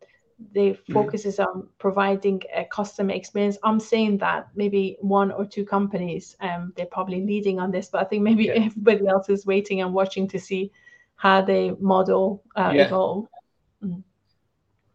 they 0.54 0.72
mm-hmm. 0.72 0.94
focuses 0.94 1.40
on 1.40 1.68
providing 1.78 2.42
a 2.56 2.66
customer 2.66 3.14
experience. 3.14 3.58
I'm 3.64 3.80
saying 3.80 4.18
that 4.20 4.48
maybe 4.56 4.98
one 5.00 5.32
or 5.32 5.46
two 5.46 5.66
companies, 5.66 6.36
um, 6.40 6.74
they're 6.76 6.86
probably 6.88 7.24
leading 7.24 7.60
on 7.60 7.72
this, 7.72 7.90
but 7.90 8.02
I 8.02 8.06
think 8.06 8.24
maybe 8.24 8.46
yeah. 8.46 8.54
everybody 8.66 9.08
else 9.08 9.30
is 9.30 9.46
waiting 9.46 9.82
and 9.82 9.94
watching 9.94 10.28
to 10.30 10.40
see 10.40 10.72
how 11.16 11.42
the 11.42 11.78
model 11.80 12.44
uh, 12.56 12.72
yeah. 12.74 12.86
evolve? 12.86 13.28
Mm. 13.84 14.04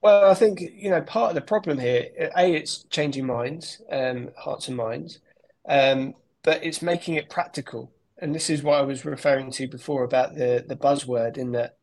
Well, 0.02 0.30
I 0.30 0.34
think 0.34 0.60
you 0.60 0.90
know 0.90 1.00
part 1.00 1.30
of 1.30 1.34
the 1.34 1.40
problem 1.40 1.78
here. 1.78 2.30
A, 2.36 2.54
it's 2.54 2.84
changing 2.84 3.26
minds, 3.26 3.80
um, 3.90 4.30
hearts 4.36 4.68
and 4.68 4.76
minds, 4.76 5.20
um, 5.68 6.14
but 6.42 6.64
it's 6.64 6.82
making 6.82 7.14
it 7.14 7.30
practical. 7.30 7.92
And 8.18 8.34
this 8.34 8.48
is 8.50 8.62
what 8.62 8.78
I 8.78 8.82
was 8.82 9.04
referring 9.04 9.50
to 9.52 9.68
before 9.68 10.04
about 10.04 10.34
the 10.34 10.64
the 10.66 10.76
buzzword. 10.76 11.38
In 11.38 11.52
that, 11.52 11.75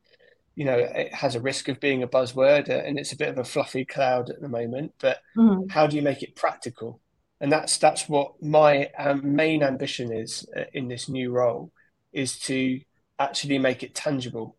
you 0.55 0.65
know, 0.65 0.77
it 0.77 1.13
has 1.13 1.35
a 1.35 1.41
risk 1.41 1.67
of 1.67 1.79
being 1.79 2.03
a 2.03 2.07
buzzword, 2.07 2.69
uh, 2.69 2.73
and 2.73 2.99
it's 2.99 3.11
a 3.11 3.17
bit 3.17 3.29
of 3.29 3.37
a 3.37 3.43
fluffy 3.43 3.85
cloud 3.85 4.29
at 4.29 4.41
the 4.41 4.49
moment. 4.49 4.93
But 4.99 5.19
mm. 5.35 5.69
how 5.71 5.87
do 5.87 5.95
you 5.95 6.01
make 6.01 6.21
it 6.21 6.35
practical? 6.35 6.99
And 7.39 7.51
that's 7.51 7.77
that's 7.77 8.07
what 8.07 8.41
my 8.41 8.89
um, 8.97 9.35
main 9.35 9.63
ambition 9.63 10.13
is 10.13 10.47
uh, 10.55 10.65
in 10.73 10.87
this 10.87 11.09
new 11.09 11.31
role, 11.31 11.71
is 12.11 12.39
to 12.41 12.79
actually 13.19 13.57
make 13.57 13.83
it 13.83 13.95
tangible, 13.95 14.55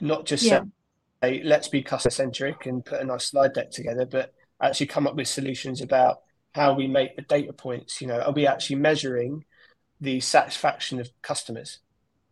not 0.00 0.26
just 0.26 0.44
yeah. 0.44 0.62
say, 1.22 1.42
let's 1.44 1.68
be 1.68 1.82
customer 1.82 2.10
centric 2.10 2.66
and 2.66 2.84
put 2.84 3.00
a 3.00 3.04
nice 3.04 3.24
slide 3.24 3.52
deck 3.52 3.70
together, 3.70 4.06
but 4.06 4.32
actually 4.60 4.86
come 4.86 5.06
up 5.06 5.16
with 5.16 5.28
solutions 5.28 5.80
about 5.82 6.18
how 6.52 6.72
we 6.72 6.86
make 6.86 7.14
the 7.14 7.22
data 7.22 7.52
points. 7.52 8.00
You 8.00 8.06
know, 8.06 8.20
are 8.20 8.32
we 8.32 8.46
actually 8.46 8.76
measuring 8.76 9.44
the 10.00 10.20
satisfaction 10.20 10.98
of 10.98 11.10
customers? 11.20 11.80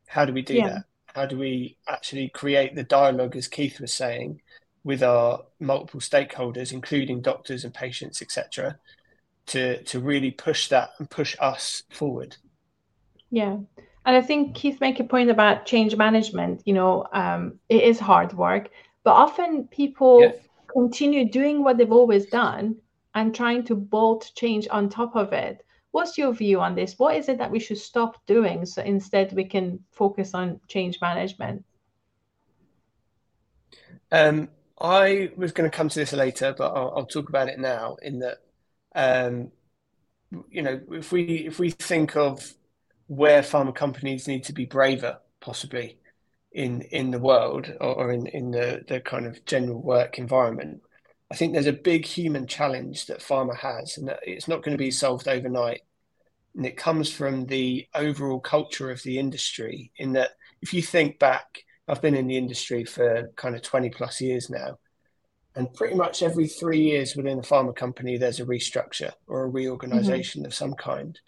How 0.07 0.25
do 0.25 0.33
we 0.33 0.43
do 0.43 0.55
yeah. 0.55 0.69
that? 0.69 0.85
How 1.15 1.27
do 1.27 1.39
we 1.39 1.77
actually 1.89 2.29
create 2.29 2.75
the 2.75 2.83
dialogue, 2.83 3.37
as 3.37 3.49
Keith 3.49 3.81
was 3.81 3.93
saying, 3.93 4.41
with 4.83 5.03
our 5.03 5.45
multiple 5.61 6.01
stakeholders, 6.01 6.73
including 6.73 7.23
doctors 7.23 7.65
and 7.65 7.73
patients, 7.73 8.21
etc., 8.21 8.79
to 9.47 9.83
to 9.85 10.01
really 10.01 10.31
push 10.31 10.69
that 10.69 10.91
and 10.99 11.09
push 11.09 11.37
us 11.41 11.83
forward? 11.91 12.37
Yeah, 13.31 13.59
and 14.07 14.17
I 14.17 14.21
think 14.21 14.55
Keith 14.55 14.81
make 14.81 15.01
a 15.01 15.05
point 15.05 15.31
about 15.31 15.67
change 15.67 15.97
management. 15.97 16.63
You 16.65 16.75
know, 16.75 17.07
um, 17.13 17.59
it 17.69 17.83
is 17.83 17.99
hard 17.99 18.33
work, 18.33 18.71
but 19.05 19.13
often 19.13 19.69
people 19.69 20.33
continue 20.73 21.31
doing 21.31 21.63
what 21.63 21.79
they've 21.79 21.93
always 21.93 22.27
done 22.27 22.77
and 23.15 23.35
trying 23.35 23.65
to 23.65 23.75
bolt 23.77 24.31
change 24.35 24.67
on 24.71 24.89
top 24.89 25.15
of 25.15 25.33
it. 25.33 25.65
What's 25.95 26.19
your 26.19 26.33
view 26.33 26.61
on 26.61 26.75
this? 26.75 26.99
What 26.99 27.15
is 27.15 27.29
it 27.29 27.39
that 27.39 27.53
we 27.53 27.61
should 27.61 27.79
stop 27.79 28.17
doing 28.27 28.67
so 28.67 28.83
instead 28.83 29.33
we 29.33 29.45
can 29.45 29.79
focus 29.93 30.35
on 30.35 30.59
change 30.67 30.99
management? 31.01 31.65
Um, 34.11 34.49
I 34.81 35.31
was 35.37 35.53
going 35.53 35.71
to 35.71 35.77
come 35.77 35.89
to 35.89 36.01
this 36.01 36.13
later, 36.13 36.53
but 36.59 36.73
I'll, 36.75 36.95
I'll 36.97 37.07
talk 37.07 37.29
about 37.29 37.49
it 37.49 37.61
now. 37.61 37.95
In 38.03 38.19
that, 38.19 38.39
um, 38.97 39.53
you 40.51 40.63
know, 40.63 40.81
if 40.91 41.13
we 41.13 41.47
if 41.47 41.61
we 41.61 41.71
think 41.71 42.17
of 42.17 42.43
where 43.07 43.43
pharma 43.43 43.73
companies 43.73 44.27
need 44.27 44.43
to 44.45 44.53
be 44.53 44.65
braver, 44.65 45.21
possibly 45.39 45.99
in 46.51 46.83
in 46.91 47.13
the 47.13 47.21
world 47.21 47.73
or, 47.81 47.95
or 47.95 48.13
in 48.13 48.27
in 48.27 48.51
the 48.51 48.83
the 48.89 48.99
kind 48.99 49.27
of 49.27 49.45
general 49.45 49.81
work 49.81 50.19
environment. 50.19 50.81
I 51.31 51.37
think 51.37 51.53
there's 51.53 51.67
a 51.67 51.73
big 51.73 52.05
human 52.05 52.47
challenge 52.47 53.07
that 53.07 53.21
pharma 53.21 53.57
has, 53.57 53.97
and 53.99 54.15
it's 54.23 54.49
not 54.49 54.63
going 54.63 54.77
to 54.77 54.83
be 54.83 54.91
solved 54.91 55.27
overnight. 55.27 55.81
And 56.55 56.65
it 56.65 56.77
comes 56.77 57.11
from 57.11 57.47
the 57.47 57.87
overall 57.95 58.39
culture 58.39 58.91
of 58.91 59.03
the 59.03 59.19
industry. 59.19 59.91
In 59.97 60.13
that, 60.13 60.31
if 60.63 60.73
you 60.73 60.83
think 60.83 61.19
back, 61.19 61.65
I've 61.89 62.03
been 62.03 62.15
in 62.15 62.27
the 62.27 62.37
industry 62.37 62.85
for 62.85 63.31
kind 63.37 63.55
of 63.55 63.63
20 63.63 63.91
plus 63.91 64.21
years 64.21 64.49
now, 64.49 64.79
And 65.57 65.73
pretty 65.75 65.95
much 65.95 66.23
every 66.23 66.47
three 66.47 66.81
years 66.81 67.17
within 67.17 67.39
a 67.39 67.43
pharma 67.43 67.75
company, 67.75 68.17
there's 68.17 68.41
a 68.41 68.47
restructure 68.47 69.13
or 69.27 69.45
a 69.45 69.49
reorganization 69.49 70.43
mm-hmm. 70.43 70.47
of 70.47 70.55
some 70.55 70.75
kind. 70.75 71.19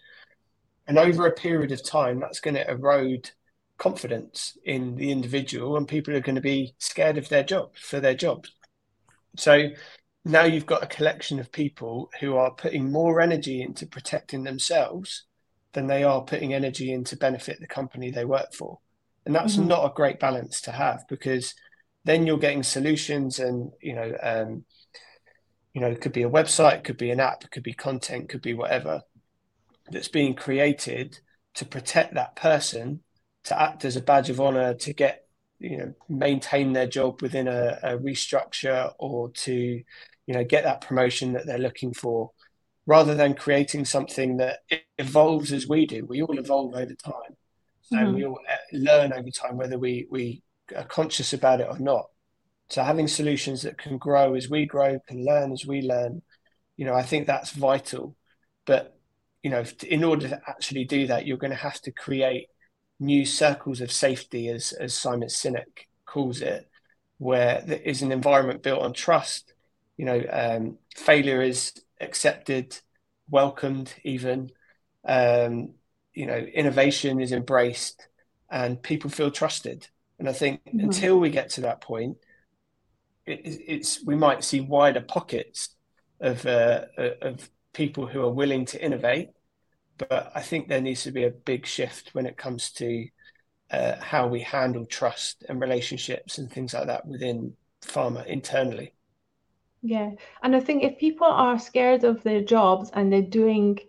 And 0.87 0.97
over 0.97 1.27
a 1.27 1.33
period 1.33 1.71
of 1.71 1.83
time, 1.83 2.19
that's 2.19 2.39
going 2.39 2.55
to 2.55 2.69
erode 2.69 3.31
confidence 3.77 4.57
in 4.63 4.95
the 4.95 5.11
individual, 5.11 5.77
and 5.77 5.87
people 5.87 6.15
are 6.15 6.21
going 6.21 6.35
to 6.35 6.41
be 6.41 6.73
scared 6.79 7.17
of 7.17 7.29
their 7.29 7.43
job 7.43 7.75
for 7.75 7.99
their 7.99 8.15
jobs. 8.15 8.51
So 9.35 9.69
now 10.25 10.43
you've 10.43 10.65
got 10.65 10.83
a 10.83 10.87
collection 10.87 11.39
of 11.39 11.51
people 11.51 12.09
who 12.19 12.35
are 12.35 12.51
putting 12.51 12.91
more 12.91 13.21
energy 13.21 13.61
into 13.61 13.85
protecting 13.85 14.43
themselves 14.43 15.25
than 15.73 15.87
they 15.87 16.03
are 16.03 16.21
putting 16.23 16.53
energy 16.53 16.91
into 16.91 17.15
benefit 17.15 17.59
the 17.59 17.67
company 17.67 18.09
they 18.09 18.25
work 18.25 18.53
for. 18.53 18.79
And 19.25 19.35
that's 19.35 19.57
mm-hmm. 19.57 19.67
not 19.67 19.85
a 19.85 19.93
great 19.93 20.19
balance 20.19 20.61
to 20.61 20.71
have 20.71 21.05
because 21.07 21.53
then 22.07 22.25
you're 22.25 22.37
getting 22.37 22.63
solutions 22.63 23.37
and 23.37 23.71
you 23.81 23.93
know 23.93 24.17
um, 24.23 24.63
you 25.73 25.81
know 25.81 25.87
it 25.87 26.01
could 26.01 26.13
be 26.13 26.23
a 26.23 26.29
website 26.29 26.77
it 26.77 26.83
could 26.85 26.97
be 26.97 27.11
an 27.11 27.19
app 27.19 27.43
it 27.43 27.51
could 27.51 27.63
be 27.63 27.73
content 27.73 28.29
could 28.29 28.41
be 28.41 28.53
whatever 28.53 29.01
that's 29.91 30.07
being 30.07 30.33
created 30.33 31.19
to 31.53 31.65
protect 31.65 32.13
that 32.13 32.35
person 32.35 33.01
to 33.43 33.61
act 33.61 33.83
as 33.83 33.97
a 33.97 34.01
badge 34.01 34.29
of 34.29 34.39
honor 34.39 34.73
to 34.73 34.93
get 34.93 35.26
you 35.59 35.77
know 35.77 35.93
maintain 36.07 36.73
their 36.73 36.87
job 36.87 37.21
within 37.21 37.47
a, 37.47 37.79
a 37.83 37.97
restructure 37.97 38.93
or 38.99 39.29
to 39.31 39.53
you 39.53 40.33
know 40.33 40.43
get 40.43 40.63
that 40.63 40.81
promotion 40.81 41.33
that 41.33 41.45
they're 41.45 41.57
looking 41.57 41.93
for 41.93 42.31
rather 42.85 43.15
than 43.15 43.33
creating 43.33 43.83
something 43.83 44.37
that 44.37 44.59
evolves 44.97 45.51
as 45.51 45.67
we 45.67 45.85
do 45.85 46.05
we 46.05 46.21
all 46.21 46.37
evolve 46.37 46.75
over 46.75 46.93
time 46.93 47.13
mm-hmm. 47.91 47.97
and 47.97 48.15
we 48.15 48.25
all 48.25 48.39
uh, 48.49 48.77
learn 48.77 49.11
over 49.11 49.29
time 49.31 49.57
whether 49.57 49.79
we 49.79 50.07
we 50.11 50.43
are 50.75 50.83
conscious 50.83 51.33
about 51.33 51.61
it 51.61 51.67
or 51.69 51.79
not. 51.79 52.07
So 52.69 52.83
having 52.83 53.07
solutions 53.07 53.61
that 53.61 53.77
can 53.77 53.97
grow 53.97 54.33
as 54.33 54.49
we 54.49 54.65
grow, 54.65 54.99
can 55.07 55.23
learn 55.23 55.53
as 55.53 55.65
we 55.65 55.81
learn, 55.81 56.21
you 56.75 56.85
know, 56.85 56.93
I 56.93 57.03
think 57.03 57.27
that's 57.27 57.51
vital. 57.51 58.15
But 58.65 58.97
you 59.43 59.51
know, 59.51 59.63
in 59.87 60.03
order 60.03 60.27
to 60.27 60.41
actually 60.47 60.83
do 60.83 61.07
that, 61.07 61.25
you're 61.25 61.37
going 61.37 61.51
to 61.51 61.57
have 61.57 61.79
to 61.81 61.91
create 61.91 62.47
new 62.99 63.25
circles 63.25 63.81
of 63.81 63.91
safety, 63.91 64.49
as 64.49 64.71
as 64.73 64.93
Simon 64.93 65.29
Sinek 65.29 65.85
calls 66.05 66.41
it, 66.41 66.69
where 67.17 67.63
there 67.65 67.79
is 67.79 68.01
an 68.01 68.11
environment 68.11 68.63
built 68.63 68.81
on 68.81 68.93
trust. 68.93 69.53
You 69.97 70.05
know, 70.05 70.23
um, 70.31 70.77
failure 70.95 71.41
is 71.41 71.73
accepted, 71.99 72.77
welcomed, 73.29 73.93
even. 74.03 74.51
Um, 75.05 75.73
you 76.13 76.25
know, 76.25 76.37
innovation 76.37 77.21
is 77.21 77.31
embraced, 77.31 78.07
and 78.49 78.81
people 78.81 79.09
feel 79.09 79.29
trusted. 79.29 79.87
And 80.19 80.27
I 80.27 80.33
think 80.33 80.65
mm-hmm. 80.65 80.79
until 80.79 81.19
we 81.19 81.29
get 81.29 81.51
to 81.51 81.61
that 81.61 81.81
point, 81.81 82.17
it, 83.25 83.41
it's 83.43 84.03
we 84.03 84.15
might 84.15 84.43
see 84.43 84.59
wider 84.61 85.01
pockets 85.01 85.69
of 86.19 86.45
uh, 86.45 86.85
uh, 86.97 87.09
of 87.21 87.49
people 87.73 88.07
who 88.07 88.21
are 88.21 88.31
willing 88.31 88.65
to 88.65 88.83
innovate, 88.83 89.29
but 89.97 90.31
I 90.35 90.41
think 90.41 90.67
there 90.67 90.81
needs 90.81 91.03
to 91.03 91.11
be 91.11 91.23
a 91.23 91.31
big 91.31 91.65
shift 91.65 92.13
when 92.13 92.25
it 92.25 92.37
comes 92.37 92.71
to 92.73 93.07
uh, 93.71 93.95
how 93.99 94.27
we 94.27 94.41
handle 94.41 94.85
trust 94.85 95.43
and 95.49 95.59
relationships 95.59 96.37
and 96.37 96.51
things 96.51 96.73
like 96.73 96.87
that 96.87 97.05
within 97.05 97.53
pharma 97.81 98.25
internally. 98.25 98.93
Yeah, 99.81 100.11
and 100.43 100.55
I 100.55 100.59
think 100.59 100.83
if 100.83 100.97
people 100.97 101.27
are 101.27 101.59
scared 101.59 102.03
of 102.03 102.23
their 102.23 102.41
jobs 102.41 102.89
and 102.93 103.11
they're 103.11 103.21
doing 103.21 103.79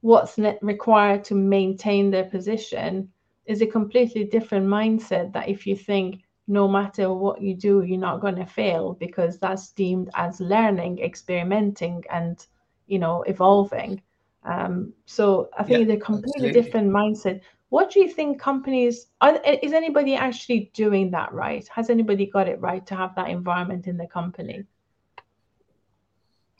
what's 0.00 0.38
required 0.62 1.24
to 1.24 1.34
maintain 1.34 2.10
their 2.10 2.24
position, 2.24 3.10
is 3.46 3.62
a 3.62 3.66
completely 3.66 4.24
different 4.24 4.66
mindset 4.66 5.32
that 5.32 5.48
if 5.48 5.66
you 5.66 5.76
think 5.76 6.22
no 6.48 6.68
matter 6.68 7.12
what 7.12 7.40
you 7.40 7.54
do 7.54 7.82
you're 7.82 7.98
not 7.98 8.20
going 8.20 8.36
to 8.36 8.46
fail 8.46 8.94
because 8.94 9.38
that's 9.38 9.72
deemed 9.72 10.08
as 10.14 10.40
learning 10.40 10.98
experimenting 10.98 12.04
and 12.10 12.46
you 12.86 12.98
know 12.98 13.22
evolving 13.22 14.00
um, 14.46 14.92
so 15.06 15.48
i 15.58 15.62
think 15.62 15.80
yeah, 15.80 15.84
they're 15.86 15.96
completely 15.96 16.48
absolutely. 16.48 16.62
different 16.62 16.90
mindset. 16.90 17.40
What 17.68 17.90
do 17.90 17.98
you 17.98 18.08
think 18.08 18.40
companies 18.40 19.08
are, 19.20 19.40
is 19.44 19.72
anybody 19.72 20.14
actually 20.14 20.70
doing 20.72 21.10
that 21.10 21.32
right? 21.32 21.66
Has 21.68 21.90
anybody 21.90 22.26
got 22.26 22.46
it 22.46 22.60
right 22.60 22.86
to 22.86 22.94
have 22.94 23.16
that 23.16 23.28
environment 23.28 23.88
in 23.88 23.96
the 23.96 24.06
company? 24.06 24.62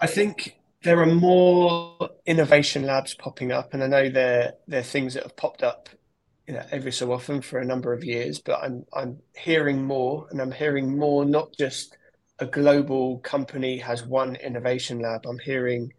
I 0.01 0.09
think 0.09 0.57
there 0.83 1.01
are 1.01 1.07
more 1.07 2.11
innovation 2.27 2.83
labs 2.83 3.14
popping 3.14 3.51
up 3.51 3.72
and 3.72 3.83
i 3.83 3.87
know 3.87 4.09
there 4.09 4.55
there 4.68 4.81
are 4.81 4.85
things 4.94 5.14
that 5.14 5.22
have 5.22 5.35
popped 5.35 5.62
up 5.62 5.88
you 6.46 6.55
know 6.55 6.62
every 6.70 6.92
so 6.92 7.12
often 7.12 7.40
for 7.40 7.59
a 7.59 7.64
number 7.64 7.92
of 7.92 8.05
years 8.05 8.38
but 8.38 8.62
i'm 8.62 8.85
i'm 8.92 9.18
hearing 9.35 9.83
more 9.83 10.29
and 10.31 10.40
i'm 10.40 10.53
hearing 10.53 10.96
more 10.96 11.25
not 11.25 11.51
just 11.59 11.96
a 12.38 12.46
global 12.46 13.18
company 13.20 13.79
has 13.79 14.05
one 14.05 14.37
innovation 14.37 14.99
lab. 15.01 15.27
I'm 15.27 15.38
hearing 15.38 15.92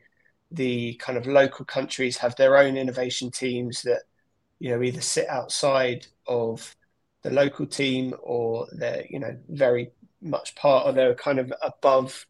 the 0.51 0.93
kind 0.95 1.17
of 1.17 1.27
local 1.27 1.65
countries 1.65 2.17
have 2.17 2.35
their 2.35 2.57
own 2.57 2.77
innovation 2.77 3.31
teams 3.31 3.81
that 3.83 4.03
you 4.59 4.69
know 4.69 4.81
either 4.81 5.01
sit 5.01 5.27
outside 5.27 6.07
of 6.27 6.75
the 7.23 7.29
local 7.31 7.65
team 7.65 8.13
or 8.21 8.67
they're 8.71 9.05
you 9.09 9.19
know 9.19 9.37
very 9.49 9.91
much 10.21 10.55
part 10.55 10.85
or 10.85 10.93
they're 10.93 11.15
kind 11.15 11.39
of 11.39 11.51
above 11.61 12.25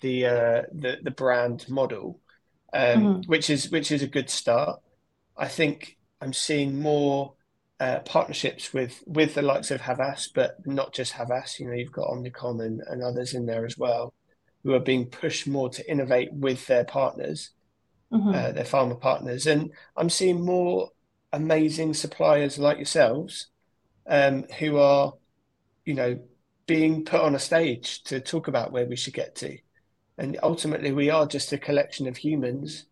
the 0.00 0.26
uh, 0.26 0.62
the, 0.72 0.98
the 1.02 1.10
brand 1.10 1.68
model 1.68 2.20
um, 2.72 2.82
mm-hmm. 2.82 3.20
which 3.30 3.50
is 3.50 3.70
which 3.70 3.90
is 3.92 4.02
a 4.02 4.06
good 4.06 4.30
start 4.30 4.80
i 5.36 5.46
think 5.46 5.96
i'm 6.20 6.32
seeing 6.32 6.80
more 6.80 7.34
uh, 7.80 8.00
partnerships 8.00 8.72
with 8.72 9.02
with 9.06 9.34
the 9.34 9.42
likes 9.42 9.70
of 9.70 9.80
Havas, 9.80 10.28
but 10.34 10.66
not 10.66 10.92
just 10.92 11.12
Havas. 11.12 11.60
You 11.60 11.68
know, 11.68 11.74
you've 11.74 11.92
got 11.92 12.08
Omnicom 12.08 12.64
and, 12.64 12.80
and 12.80 13.02
others 13.02 13.34
in 13.34 13.46
there 13.46 13.64
as 13.64 13.78
well, 13.78 14.12
who 14.64 14.74
are 14.74 14.80
being 14.80 15.06
pushed 15.06 15.46
more 15.46 15.68
to 15.70 15.90
innovate 15.90 16.32
with 16.32 16.66
their 16.66 16.84
partners, 16.84 17.50
mm-hmm. 18.12 18.28
uh, 18.28 18.52
their 18.52 18.64
pharma 18.64 19.00
partners. 19.00 19.46
And 19.46 19.72
I'm 19.96 20.10
seeing 20.10 20.44
more 20.44 20.90
amazing 21.32 21.94
suppliers 21.94 22.58
like 22.58 22.78
yourselves, 22.78 23.48
um, 24.06 24.44
who 24.58 24.78
are, 24.78 25.14
you 25.84 25.94
know, 25.94 26.18
being 26.66 27.04
put 27.04 27.20
on 27.20 27.34
a 27.34 27.38
stage 27.38 28.02
to 28.04 28.20
talk 28.20 28.48
about 28.48 28.72
where 28.72 28.86
we 28.86 28.96
should 28.96 29.14
get 29.14 29.34
to. 29.36 29.56
And 30.18 30.38
ultimately, 30.42 30.92
we 30.92 31.10
are 31.10 31.26
just 31.26 31.52
a 31.52 31.58
collection 31.58 32.06
of 32.06 32.16
humans 32.16 32.86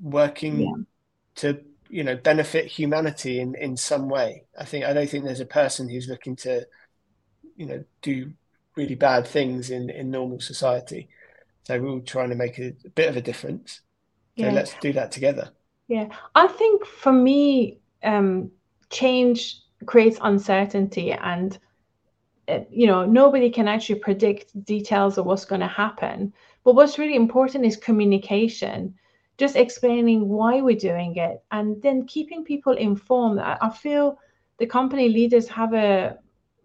working 0.00 0.60
yeah. 0.60 0.72
to 1.36 1.60
you 1.92 2.02
know 2.02 2.16
benefit 2.16 2.66
humanity 2.66 3.38
in 3.38 3.54
in 3.54 3.76
some 3.76 4.08
way 4.08 4.44
i 4.58 4.64
think 4.64 4.84
i 4.84 4.92
don't 4.92 5.08
think 5.08 5.24
there's 5.24 5.40
a 5.40 5.46
person 5.46 5.88
who's 5.88 6.08
looking 6.08 6.34
to 6.34 6.66
you 7.54 7.66
know 7.66 7.84
do 8.00 8.32
really 8.76 8.94
bad 8.94 9.26
things 9.26 9.70
in 9.70 9.90
in 9.90 10.10
normal 10.10 10.40
society 10.40 11.08
so 11.64 11.78
we're 11.78 11.88
all 11.88 12.00
trying 12.00 12.30
to 12.30 12.34
make 12.34 12.58
a, 12.58 12.68
a 12.84 12.88
bit 12.94 13.08
of 13.08 13.16
a 13.16 13.20
difference 13.20 13.82
so 14.38 14.48
let's 14.48 14.74
do 14.80 14.92
that 14.92 15.12
together. 15.12 15.50
Yeah. 15.88 16.08
I 16.34 16.46
think 16.46 16.86
for 16.86 17.12
me 17.12 17.78
um 18.02 18.50
change 18.90 19.60
creates 19.86 20.18
uncertainty 20.22 21.12
and 21.12 21.58
uh, 22.48 22.60
you 22.70 22.86
know 22.86 23.04
nobody 23.04 23.50
can 23.50 23.68
actually 23.68 23.98
predict 23.98 24.64
details 24.64 25.18
of 25.18 25.26
what's 25.26 25.44
going 25.44 25.60
to 25.60 25.66
happen. 25.66 26.32
But 26.64 26.74
what's 26.74 26.98
really 26.98 27.16
important 27.16 27.64
is 27.64 27.76
communication 27.76 28.94
just 29.38 29.56
explaining 29.56 30.28
why 30.28 30.60
we're 30.60 30.76
doing 30.76 31.16
it 31.16 31.42
and 31.50 31.80
then 31.82 32.06
keeping 32.06 32.44
people 32.44 32.74
informed. 32.74 33.40
I 33.40 33.70
feel 33.70 34.18
the 34.58 34.66
company 34.66 35.08
leaders 35.08 35.48
have 35.48 35.74
a 35.74 36.18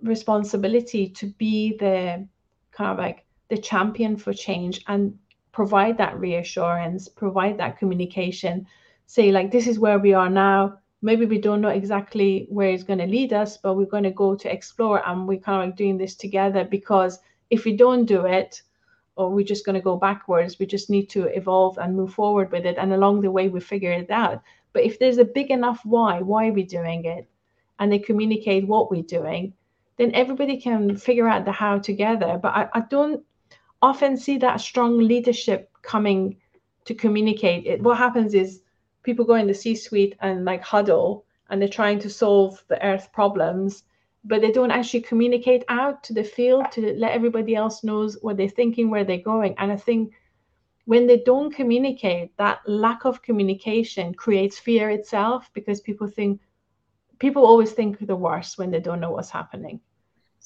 responsibility 0.03 1.09
to 1.09 1.27
be 1.37 1.75
the 1.77 2.27
kind 2.71 2.91
of 2.91 2.97
like 2.97 3.25
the 3.49 3.57
champion 3.57 4.17
for 4.17 4.33
change 4.33 4.83
and 4.87 5.17
provide 5.57 5.97
that 5.97 6.19
reassurance, 6.19 7.09
provide 7.09 7.57
that 7.57 7.79
communication, 7.79 8.67
say, 9.07 9.31
like, 9.31 9.49
this 9.51 9.65
is 9.65 9.79
where 9.79 9.97
we 9.97 10.13
are 10.13 10.29
now. 10.29 10.77
Maybe 11.01 11.25
we 11.25 11.39
don't 11.41 11.61
know 11.61 11.75
exactly 11.81 12.45
where 12.49 12.69
it's 12.69 12.83
going 12.83 12.99
to 12.99 13.07
lead 13.07 13.33
us, 13.33 13.57
but 13.57 13.73
we're 13.73 13.93
going 13.95 14.03
to 14.03 14.11
go 14.23 14.35
to 14.35 14.53
explore 14.53 15.01
and 15.09 15.27
we're 15.27 15.39
kind 15.39 15.63
of 15.63 15.69
like 15.69 15.75
doing 15.75 15.97
this 15.97 16.13
together 16.13 16.63
because 16.63 17.17
if 17.49 17.65
we 17.65 17.75
don't 17.75 18.05
do 18.05 18.27
it, 18.27 18.61
or 19.15 19.31
we're 19.31 19.51
just 19.53 19.65
going 19.65 19.73
to 19.73 19.89
go 19.89 19.95
backwards. 19.97 20.59
We 20.59 20.67
just 20.67 20.91
need 20.91 21.09
to 21.09 21.25
evolve 21.35 21.79
and 21.79 21.95
move 21.95 22.13
forward 22.13 22.51
with 22.51 22.67
it. 22.67 22.77
And 22.77 22.93
along 22.93 23.21
the 23.21 23.31
way, 23.31 23.49
we 23.49 23.59
figure 23.59 23.91
it 23.91 24.11
out. 24.11 24.43
But 24.73 24.83
if 24.83 24.99
there's 24.99 25.17
a 25.17 25.25
big 25.25 25.49
enough 25.49 25.79
why, 25.83 26.21
why 26.21 26.49
are 26.49 26.53
we 26.53 26.61
doing 26.61 27.05
it? 27.05 27.27
And 27.79 27.91
they 27.91 27.97
communicate 27.97 28.67
what 28.67 28.91
we're 28.91 29.01
doing, 29.17 29.53
then 29.97 30.11
everybody 30.13 30.61
can 30.61 30.95
figure 30.97 31.27
out 31.27 31.45
the 31.45 31.51
how 31.51 31.79
together. 31.79 32.39
But 32.39 32.49
I, 32.49 32.69
I 32.75 32.81
don't 32.81 33.23
often 33.81 34.17
see 34.17 34.37
that 34.39 34.61
strong 34.61 34.99
leadership 34.99 35.71
coming 35.81 36.37
to 36.85 36.93
communicate 36.93 37.65
it. 37.65 37.81
What 37.81 37.97
happens 37.97 38.33
is 38.33 38.61
people 39.03 39.25
go 39.25 39.35
in 39.35 39.47
the 39.47 39.53
C 39.53 39.75
suite 39.75 40.15
and 40.21 40.45
like 40.45 40.61
huddle 40.61 41.25
and 41.49 41.61
they're 41.61 41.69
trying 41.69 41.99
to 41.99 42.09
solve 42.09 42.63
the 42.67 42.83
earth 42.85 43.11
problems 43.13 43.83
but 44.27 44.41
they 44.41 44.51
don't 44.51 44.71
actually 44.71 45.01
communicate 45.01 45.63
out 45.69 46.03
to 46.03 46.13
the 46.13 46.23
field 46.23 46.69
to 46.71 46.93
let 46.97 47.13
everybody 47.13 47.55
else 47.55 47.83
knows 47.83 48.17
what 48.21 48.35
they're 48.35 48.49
thinking 48.49 48.89
where 48.89 49.03
they're 49.05 49.17
going 49.33 49.55
and 49.57 49.71
i 49.71 49.75
think 49.75 50.13
when 50.85 51.07
they 51.07 51.17
don't 51.17 51.53
communicate 51.53 52.35
that 52.37 52.59
lack 52.67 53.05
of 53.05 53.21
communication 53.21 54.13
creates 54.13 54.59
fear 54.59 54.89
itself 54.89 55.49
because 55.53 55.81
people 55.81 56.07
think 56.07 56.41
people 57.19 57.45
always 57.45 57.71
think 57.71 58.05
the 58.05 58.15
worst 58.15 58.57
when 58.57 58.71
they 58.71 58.79
don't 58.79 58.99
know 58.99 59.11
what's 59.11 59.29
happening 59.29 59.79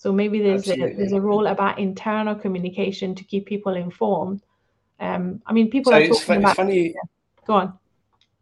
So 0.01 0.11
maybe 0.11 0.41
there's 0.41 0.67
a, 0.67 0.77
there's 0.77 1.11
a 1.11 1.21
role 1.21 1.45
about 1.45 1.77
internal 1.77 2.33
communication 2.33 3.13
to 3.13 3.23
keep 3.23 3.45
people 3.45 3.75
informed. 3.75 4.41
Um, 4.99 5.43
I 5.45 5.53
mean, 5.53 5.69
people 5.69 5.91
so 5.91 5.99
are 5.99 6.07
talking 6.07 6.19
talking 6.19 6.37
about. 6.37 6.55
Funny, 6.55 6.87
yeah. 6.87 7.01
Go 7.45 7.53
on. 7.53 7.77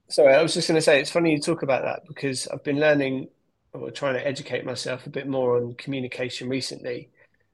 Sorry, 0.08 0.34
I 0.36 0.42
was 0.42 0.54
just 0.54 0.70
going 0.70 0.78
to 0.78 0.82
say 0.82 1.02
it's 1.02 1.12
funny 1.12 1.34
you 1.34 1.42
talk 1.42 1.62
about 1.62 1.84
that 1.84 2.04
because 2.08 2.48
I've 2.48 2.64
been 2.64 2.80
learning 2.80 3.28
or 3.74 3.92
trying 3.92 4.14
to 4.14 4.26
educate 4.26 4.64
myself 4.64 5.06
a 5.06 5.10
bit 5.10 5.28
more 5.28 5.58
on 5.58 5.74
communication 5.74 6.48
recently, 6.48 7.10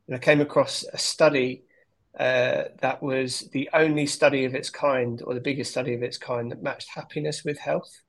and 0.06 0.16
I 0.16 0.20
came 0.20 0.40
across 0.40 0.86
a 0.94 1.00
study 1.00 1.64
uh, 2.20 2.66
that 2.82 3.02
was 3.02 3.50
the 3.54 3.72
only 3.74 4.06
study 4.06 4.46
of 4.46 4.54
its 4.54 4.70
kind, 4.70 5.20
or 5.26 5.34
the 5.34 5.40
biggest 5.40 5.72
study 5.72 5.96
of 5.96 6.04
its 6.04 6.20
kind, 6.20 6.52
that 6.52 6.62
matched 6.62 6.90
happiness 6.94 7.44
with 7.44 7.58
health. 7.58 8.04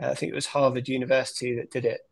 Uh, 0.00 0.10
I 0.10 0.14
think 0.14 0.30
it 0.30 0.36
was 0.36 0.46
Harvard 0.46 0.86
University 0.86 1.56
that 1.56 1.72
did 1.72 1.86
it, 1.86 2.02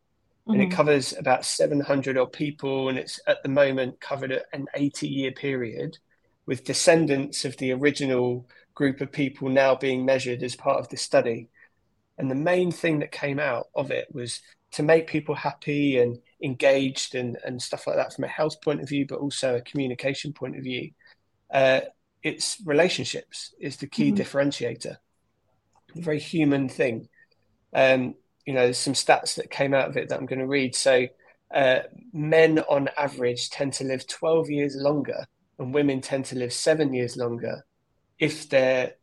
mm-hmm. 0.48 0.54
and 0.54 0.62
it 0.62 0.66
mm-hmm. 0.66 0.76
covers 0.76 1.14
about 1.16 1.44
700 1.44 2.16
odd 2.16 2.32
people, 2.32 2.88
and 2.88 2.98
it's 2.98 3.20
at 3.26 3.42
the 3.42 3.48
moment 3.48 4.00
covered 4.00 4.42
an 4.52 4.66
80 4.74 5.08
year 5.08 5.32
period, 5.32 5.98
with 6.46 6.64
descendants 6.64 7.44
of 7.44 7.56
the 7.58 7.72
original 7.72 8.48
group 8.74 9.00
of 9.00 9.12
people 9.12 9.48
now 9.48 9.74
being 9.74 10.04
measured 10.04 10.42
as 10.42 10.56
part 10.56 10.78
of 10.78 10.88
the 10.88 10.96
study. 10.96 11.48
And 12.16 12.30
the 12.30 12.34
main 12.34 12.72
thing 12.72 13.00
that 13.00 13.12
came 13.12 13.38
out 13.38 13.66
of 13.74 13.90
it 13.90 14.08
was 14.12 14.40
to 14.72 14.82
make 14.82 15.06
people 15.06 15.34
happy 15.34 15.98
and 15.98 16.18
engaged 16.42 17.14
and, 17.14 17.38
and 17.44 17.60
stuff 17.60 17.86
like 17.86 17.96
that 17.96 18.12
from 18.12 18.24
a 18.24 18.28
health 18.28 18.60
point 18.60 18.80
of 18.80 18.88
view, 18.88 19.06
but 19.06 19.18
also 19.18 19.56
a 19.56 19.62
communication 19.62 20.32
point 20.32 20.56
of 20.56 20.62
view. 20.62 20.90
Uh, 21.50 21.80
it's 22.22 22.60
relationships 22.64 23.54
is 23.60 23.76
the 23.76 23.86
key 23.86 24.12
mm-hmm. 24.12 24.20
differentiator. 24.20 24.96
A 25.96 26.00
very 26.00 26.20
human 26.20 26.68
thing. 26.68 27.08
Um, 27.72 28.14
you 28.48 28.54
know, 28.54 28.62
there's 28.62 28.78
some 28.78 28.94
stats 28.94 29.34
that 29.34 29.50
came 29.50 29.74
out 29.74 29.90
of 29.90 29.98
it 29.98 30.08
that 30.08 30.18
I'm 30.18 30.24
going 30.24 30.38
to 30.38 30.46
read. 30.46 30.74
So, 30.74 31.06
uh, 31.54 31.80
men 32.14 32.60
on 32.60 32.88
average 32.96 33.50
tend 33.50 33.74
to 33.74 33.84
live 33.84 34.06
12 34.06 34.48
years 34.48 34.74
longer, 34.74 35.26
and 35.58 35.74
women 35.74 36.00
tend 36.00 36.24
to 36.26 36.38
live 36.38 36.54
seven 36.54 36.94
years 36.94 37.14
longer 37.14 37.66
if 38.18 38.48
they're 38.48 38.94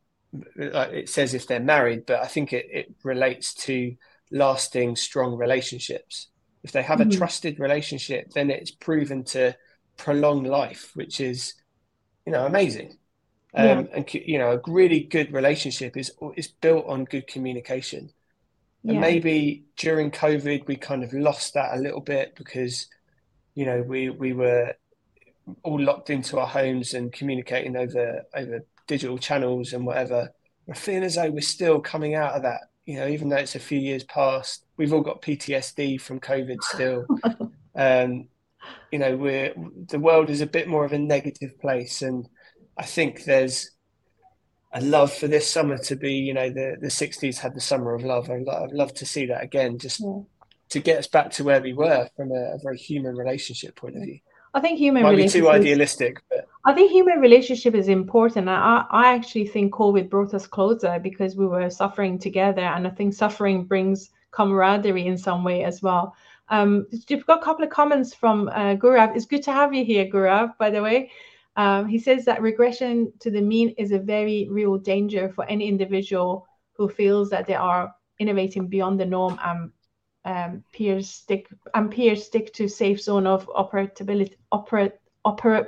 it 0.56 1.08
says 1.08 1.32
if 1.32 1.46
they're 1.46 1.60
married, 1.60 2.06
but 2.06 2.18
I 2.18 2.26
think 2.26 2.52
it, 2.52 2.66
it 2.72 2.94
relates 3.04 3.54
to 3.66 3.94
lasting, 4.32 4.96
strong 4.96 5.36
relationships. 5.36 6.26
If 6.64 6.72
they 6.72 6.82
have 6.82 6.98
mm-hmm. 6.98 7.10
a 7.10 7.16
trusted 7.16 7.60
relationship, 7.60 8.32
then 8.32 8.50
it's 8.50 8.72
proven 8.72 9.22
to 9.26 9.54
prolong 9.96 10.42
life, 10.42 10.90
which 10.94 11.20
is, 11.20 11.54
you 12.26 12.32
know, 12.32 12.46
amazing. 12.46 12.98
Um, 13.54 13.64
yeah. 13.64 13.84
And 13.94 14.12
you 14.12 14.38
know, 14.38 14.54
a 14.54 14.70
really 14.70 15.04
good 15.04 15.32
relationship 15.32 15.96
is 15.96 16.10
is 16.34 16.48
built 16.48 16.86
on 16.88 17.04
good 17.04 17.28
communication. 17.28 18.10
And 18.88 19.00
maybe 19.00 19.64
during 19.76 20.10
COVID, 20.10 20.66
we 20.66 20.76
kind 20.76 21.02
of 21.02 21.12
lost 21.12 21.54
that 21.54 21.76
a 21.76 21.80
little 21.80 22.00
bit 22.00 22.34
because, 22.36 22.86
you 23.54 23.66
know, 23.66 23.82
we 23.82 24.10
we 24.10 24.32
were 24.32 24.74
all 25.62 25.80
locked 25.80 26.10
into 26.10 26.38
our 26.38 26.46
homes 26.46 26.94
and 26.94 27.12
communicating 27.12 27.76
over 27.76 28.22
over 28.34 28.64
digital 28.86 29.18
channels 29.18 29.72
and 29.72 29.86
whatever. 29.86 30.32
I 30.70 30.74
feel 30.74 31.04
as 31.04 31.14
though 31.14 31.30
we're 31.30 31.40
still 31.40 31.80
coming 31.80 32.14
out 32.14 32.34
of 32.34 32.42
that. 32.42 32.62
You 32.86 33.00
know, 33.00 33.08
even 33.08 33.28
though 33.28 33.36
it's 33.36 33.56
a 33.56 33.60
few 33.60 33.78
years 33.78 34.04
past, 34.04 34.64
we've 34.76 34.92
all 34.92 35.00
got 35.00 35.22
PTSD 35.22 36.00
from 36.00 36.20
COVID 36.20 36.62
still. 36.62 37.04
um, 37.74 38.28
you 38.92 38.98
know, 38.98 39.16
we're 39.16 39.54
the 39.88 39.98
world 39.98 40.30
is 40.30 40.40
a 40.40 40.46
bit 40.46 40.68
more 40.68 40.84
of 40.84 40.92
a 40.92 40.98
negative 40.98 41.58
place, 41.60 42.02
and 42.02 42.28
I 42.76 42.84
think 42.84 43.24
there's 43.24 43.70
a 44.76 44.80
love 44.80 45.12
for 45.12 45.26
this 45.26 45.50
summer 45.50 45.78
to 45.78 45.96
be. 45.96 46.12
You 46.12 46.34
know, 46.34 46.50
the 46.50 46.76
the 46.80 46.88
'60s 46.88 47.38
had 47.38 47.54
the 47.54 47.60
summer 47.60 47.94
of 47.94 48.04
love. 48.04 48.30
I'd, 48.30 48.48
I'd 48.48 48.72
love 48.72 48.94
to 48.94 49.06
see 49.06 49.26
that 49.26 49.42
again, 49.42 49.78
just 49.78 50.00
yeah. 50.00 50.20
to 50.70 50.80
get 50.80 50.98
us 50.98 51.06
back 51.06 51.30
to 51.32 51.44
where 51.44 51.60
we 51.60 51.72
were 51.72 52.08
from 52.16 52.30
a, 52.30 52.54
a 52.54 52.58
very 52.62 52.78
human 52.78 53.16
relationship 53.16 53.74
point 53.76 53.96
of 53.96 54.02
view. 54.02 54.20
I 54.54 54.60
think 54.60 54.78
human 54.78 55.02
might 55.02 55.16
be 55.16 55.28
too 55.28 55.50
idealistic, 55.50 56.22
but 56.30 56.48
I 56.64 56.72
think 56.72 56.90
human 56.90 57.20
relationship 57.20 57.74
is 57.74 57.88
important. 57.88 58.48
I, 58.48 58.84
I 58.90 59.14
actually 59.14 59.46
think 59.46 59.72
COVID 59.74 60.08
brought 60.08 60.32
us 60.32 60.46
closer 60.46 60.98
because 60.98 61.36
we 61.36 61.46
were 61.46 61.68
suffering 61.68 62.18
together, 62.18 62.62
and 62.62 62.86
I 62.86 62.90
think 62.90 63.12
suffering 63.12 63.64
brings 63.64 64.10
camaraderie 64.30 65.06
in 65.06 65.18
some 65.18 65.44
way 65.44 65.64
as 65.64 65.82
well. 65.82 66.14
Um, 66.48 66.86
you've 67.08 67.26
got 67.26 67.40
a 67.40 67.44
couple 67.44 67.64
of 67.64 67.70
comments 67.70 68.14
from 68.14 68.48
uh, 68.48 68.76
Gaurav. 68.76 69.16
It's 69.16 69.26
good 69.26 69.42
to 69.44 69.52
have 69.52 69.74
you 69.74 69.84
here, 69.84 70.06
Gaurav. 70.06 70.56
By 70.58 70.70
the 70.70 70.82
way, 70.82 71.10
um, 71.56 71.88
he 71.88 71.98
says 71.98 72.24
that 72.26 72.42
regression 72.42 73.12
to 73.20 73.30
the 73.30 73.40
mean 73.40 73.70
is 73.78 73.92
a 73.92 73.98
very 73.98 74.46
real 74.50 74.76
danger 74.76 75.30
for 75.30 75.44
any 75.46 75.66
individual 75.66 76.46
who 76.74 76.88
feels 76.88 77.30
that 77.30 77.46
they 77.46 77.54
are 77.54 77.94
innovating 78.18 78.66
beyond 78.68 79.00
the 79.00 79.06
norm 79.06 79.38
and 79.44 79.70
um, 80.26 80.64
peers 80.72 81.08
stick 81.08 81.48
and 81.74 81.90
peers 81.90 82.24
stick 82.24 82.52
to 82.52 82.68
safe 82.68 83.00
zone 83.00 83.26
of 83.26 83.46
operability 83.48 84.34
operate 84.52 84.92
operate 85.24 85.66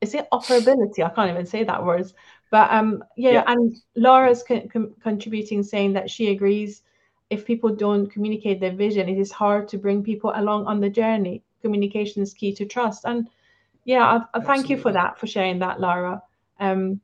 is 0.00 0.14
it 0.14 0.26
operability 0.32 1.04
i 1.04 1.08
can't 1.10 1.30
even 1.30 1.46
say 1.46 1.62
that 1.64 1.84
word. 1.84 2.10
but 2.50 2.70
um 2.72 3.04
yeah, 3.16 3.32
yeah. 3.32 3.44
and 3.46 3.76
laura's 3.96 4.42
con- 4.42 4.68
con- 4.68 4.92
contributing 5.02 5.62
saying 5.62 5.92
that 5.92 6.10
she 6.10 6.30
agrees 6.30 6.82
if 7.30 7.46
people 7.46 7.74
don't 7.74 8.10
communicate 8.10 8.58
their 8.60 8.74
vision 8.74 9.08
it 9.08 9.18
is 9.18 9.30
hard 9.30 9.68
to 9.68 9.78
bring 9.78 10.02
people 10.02 10.32
along 10.34 10.66
on 10.66 10.80
the 10.80 10.90
journey 10.90 11.42
communication 11.62 12.20
is 12.20 12.34
key 12.34 12.52
to 12.52 12.66
trust 12.66 13.04
and 13.04 13.28
yeah 13.84 14.04
i, 14.34 14.38
I 14.38 14.40
thank 14.40 14.68
you 14.70 14.76
for 14.76 14.92
that 14.92 15.18
for 15.18 15.26
sharing 15.26 15.58
that 15.60 15.80
laura 15.80 16.22
um 16.58 17.00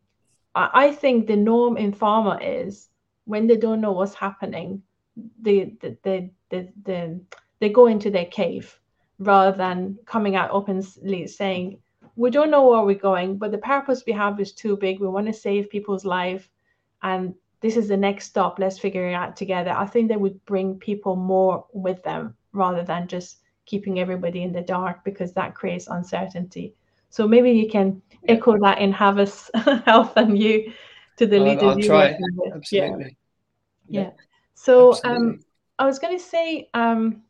I, 0.55 0.71
I 0.75 0.93
think 0.93 1.27
the 1.27 1.37
norm 1.37 1.77
in 1.77 1.93
pharma 1.93 2.39
is 2.43 2.89
when 3.25 3.47
they 3.47 3.57
don't 3.57 3.81
know 3.81 3.93
what's 3.93 4.15
happening 4.15 4.83
they 5.41 5.75
they 5.81 6.31
they, 6.51 6.73
they, 6.85 7.17
they 7.61 7.69
go 7.69 7.87
into 7.87 8.11
their 8.11 8.27
cave 8.27 8.79
rather 9.19 9.57
than 9.57 9.99
coming 10.07 10.37
out 10.37 10.51
openly 10.51 11.27
saying, 11.27 11.79
we 12.17 12.31
don't 12.31 12.51
know 12.51 12.69
where 12.69 12.83
we're 12.83 12.95
going, 12.95 13.37
but 13.39 13.51
the 13.51 13.59
purpose 13.59 14.05
we 14.07 14.12
have 14.12 14.41
is 14.41 14.53
too 14.53 14.77
big. 14.77 15.01
We 15.01 15.09
want 15.09 15.27
to 15.27 15.33
save 15.33 15.71
people's 15.71 16.05
life. 16.05 16.49
And 17.03 17.35
this 17.61 17.77
is 17.77 17.89
the 17.89 17.97
next 17.97 18.27
stop. 18.27 18.59
Let's 18.59 18.79
figure 18.79 19.09
it 19.09 19.15
out 19.15 19.37
together. 19.37 19.71
I 19.71 19.87
think 19.87 20.09
they 20.09 20.17
would 20.17 20.45
bring 20.45 20.79
people 20.79 21.17
more 21.17 21.67
with 21.73 22.03
them 22.03 22.37
rather 22.53 22.83
than 22.85 23.09
just 23.09 23.39
keeping 23.66 23.98
everybody 24.00 24.42
in 24.42 24.52
the 24.52 24.62
dark 24.62 25.05
because 25.05 25.33
that 25.35 25.55
creates 25.55 25.88
uncertainty. 25.88 26.74
So 27.11 27.26
maybe 27.29 27.50
you 27.52 27.68
can 27.68 28.02
echo 28.29 28.59
that 28.61 28.79
in 28.79 28.92
Havas 28.92 29.50
Health 29.85 30.16
and 30.16 30.38
you 30.38 30.72
to 31.16 31.26
the 31.26 31.38
leaders. 31.38 31.62
I'll 31.62 31.81
try. 31.81 32.18
Absolutely. 32.55 33.16
Yeah. 33.88 34.00
yeah. 34.00 34.11
So 34.55 34.92
um, 34.92 34.92
Absolutely. 34.92 35.29
um, 35.29 35.40
I 35.79 35.87
was 35.87 35.98
going 35.98 36.18
to 36.18 36.24
say, 36.24 36.68
um, 36.74 37.22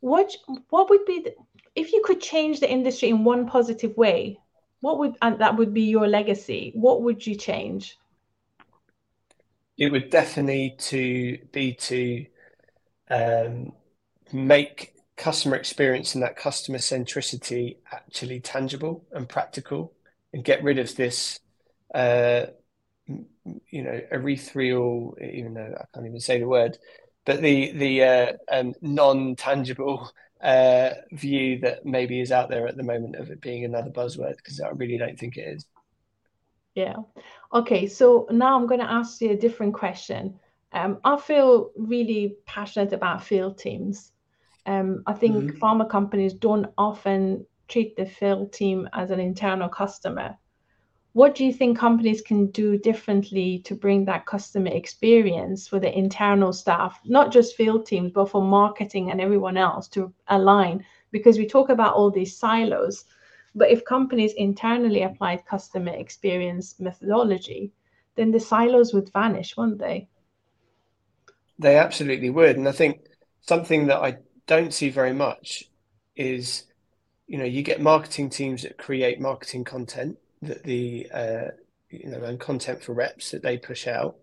what 0.00 0.34
what 0.70 0.90
would 0.90 1.04
be 1.04 1.20
the, 1.20 1.34
if 1.74 1.92
you 1.92 2.02
could 2.04 2.20
change 2.20 2.60
the 2.60 2.70
industry 2.70 3.08
in 3.10 3.24
one 3.24 3.46
positive 3.46 3.96
way? 3.96 4.38
What 4.80 4.98
would 4.98 5.16
and 5.22 5.38
that 5.38 5.56
would 5.56 5.72
be 5.72 5.82
your 5.82 6.08
legacy? 6.08 6.72
What 6.74 7.02
would 7.02 7.24
you 7.24 7.36
change? 7.36 7.98
It 9.78 9.92
would 9.92 10.10
definitely 10.10 10.74
to 10.78 11.38
be 11.52 11.74
to 11.74 12.26
um, 13.08 13.72
make 14.32 14.94
customer 15.22 15.54
experience 15.54 16.14
and 16.14 16.22
that 16.24 16.36
customer 16.36 16.78
centricity 16.78 17.76
actually 17.92 18.40
tangible 18.40 19.04
and 19.12 19.28
practical, 19.28 19.92
and 20.32 20.44
get 20.44 20.62
rid 20.64 20.78
of 20.78 20.94
this. 20.96 21.38
Uh, 21.94 22.46
you 23.70 23.82
know, 23.82 24.00
ethereal, 24.10 25.16
even 25.20 25.54
though 25.54 25.74
I 25.78 25.84
can't 25.92 26.06
even 26.06 26.20
say 26.20 26.38
the 26.38 26.48
word, 26.48 26.78
but 27.24 27.40
the 27.40 27.72
the 27.72 28.04
uh, 28.04 28.32
um, 28.50 28.74
non 28.80 29.36
tangible 29.36 30.10
uh, 30.40 30.90
view 31.12 31.58
that 31.60 31.86
maybe 31.86 32.20
is 32.20 32.32
out 32.32 32.48
there 32.48 32.66
at 32.66 32.76
the 32.76 32.82
moment 32.82 33.16
of 33.16 33.30
it 33.30 33.40
being 33.40 33.64
another 33.64 33.90
buzzword 33.90 34.36
because 34.36 34.60
I 34.60 34.70
really 34.70 34.98
don't 34.98 35.18
think 35.18 35.36
it 35.36 35.46
is. 35.46 35.66
Yeah. 36.74 36.96
Okay. 37.52 37.86
So 37.86 38.26
now 38.30 38.56
I'm 38.56 38.66
going 38.66 38.80
to 38.80 38.90
ask 38.90 39.20
you 39.20 39.30
a 39.30 39.36
different 39.36 39.74
question. 39.74 40.38
Um, 40.72 40.98
I 41.04 41.16
feel 41.18 41.70
really 41.76 42.36
passionate 42.46 42.92
about 42.92 43.22
field 43.22 43.58
teams. 43.58 44.11
Um, 44.66 45.02
I 45.06 45.12
think 45.12 45.36
mm-hmm. 45.36 45.58
pharma 45.58 45.88
companies 45.88 46.34
don't 46.34 46.66
often 46.78 47.46
treat 47.68 47.96
the 47.96 48.06
field 48.06 48.52
team 48.52 48.88
as 48.92 49.10
an 49.10 49.18
internal 49.18 49.68
customer. 49.68 50.36
What 51.14 51.34
do 51.34 51.44
you 51.44 51.52
think 51.52 51.78
companies 51.78 52.22
can 52.22 52.46
do 52.50 52.78
differently 52.78 53.58
to 53.66 53.74
bring 53.74 54.06
that 54.06 54.24
customer 54.24 54.70
experience 54.72 55.68
for 55.68 55.78
the 55.78 55.96
internal 55.96 56.52
staff 56.52 56.98
not 57.04 57.30
just 57.30 57.56
field 57.56 57.84
teams 57.86 58.12
but 58.12 58.30
for 58.30 58.40
marketing 58.40 59.10
and 59.10 59.20
everyone 59.20 59.56
else 59.56 59.88
to 59.88 60.12
align? 60.28 60.84
Because 61.10 61.38
we 61.38 61.46
talk 61.46 61.68
about 61.68 61.94
all 61.94 62.10
these 62.10 62.36
silos 62.38 63.04
but 63.54 63.70
if 63.70 63.84
companies 63.84 64.32
internally 64.34 65.02
applied 65.02 65.44
customer 65.44 65.92
experience 65.92 66.80
methodology 66.80 67.72
then 68.14 68.30
the 68.30 68.40
silos 68.40 68.94
would 68.94 69.12
vanish 69.12 69.56
wouldn't 69.56 69.78
they? 69.78 70.08
They 71.58 71.76
absolutely 71.76 72.30
would 72.30 72.56
and 72.56 72.68
i 72.68 72.72
think 72.72 73.06
something 73.42 73.86
that 73.88 73.98
i 73.98 74.16
don't 74.56 74.74
see 74.74 74.90
very 74.90 75.14
much 75.14 75.64
is 76.14 76.64
you 77.26 77.38
know 77.38 77.44
you 77.44 77.62
get 77.62 77.80
marketing 77.80 78.28
teams 78.28 78.62
that 78.62 78.76
create 78.76 79.18
marketing 79.18 79.64
content 79.64 80.18
that 80.42 80.62
the 80.64 81.08
uh, 81.12 81.48
you 81.88 82.10
know 82.10 82.22
and 82.22 82.38
content 82.38 82.82
for 82.82 82.92
reps 82.92 83.30
that 83.30 83.42
they 83.42 83.56
push 83.56 83.86
out. 83.86 84.16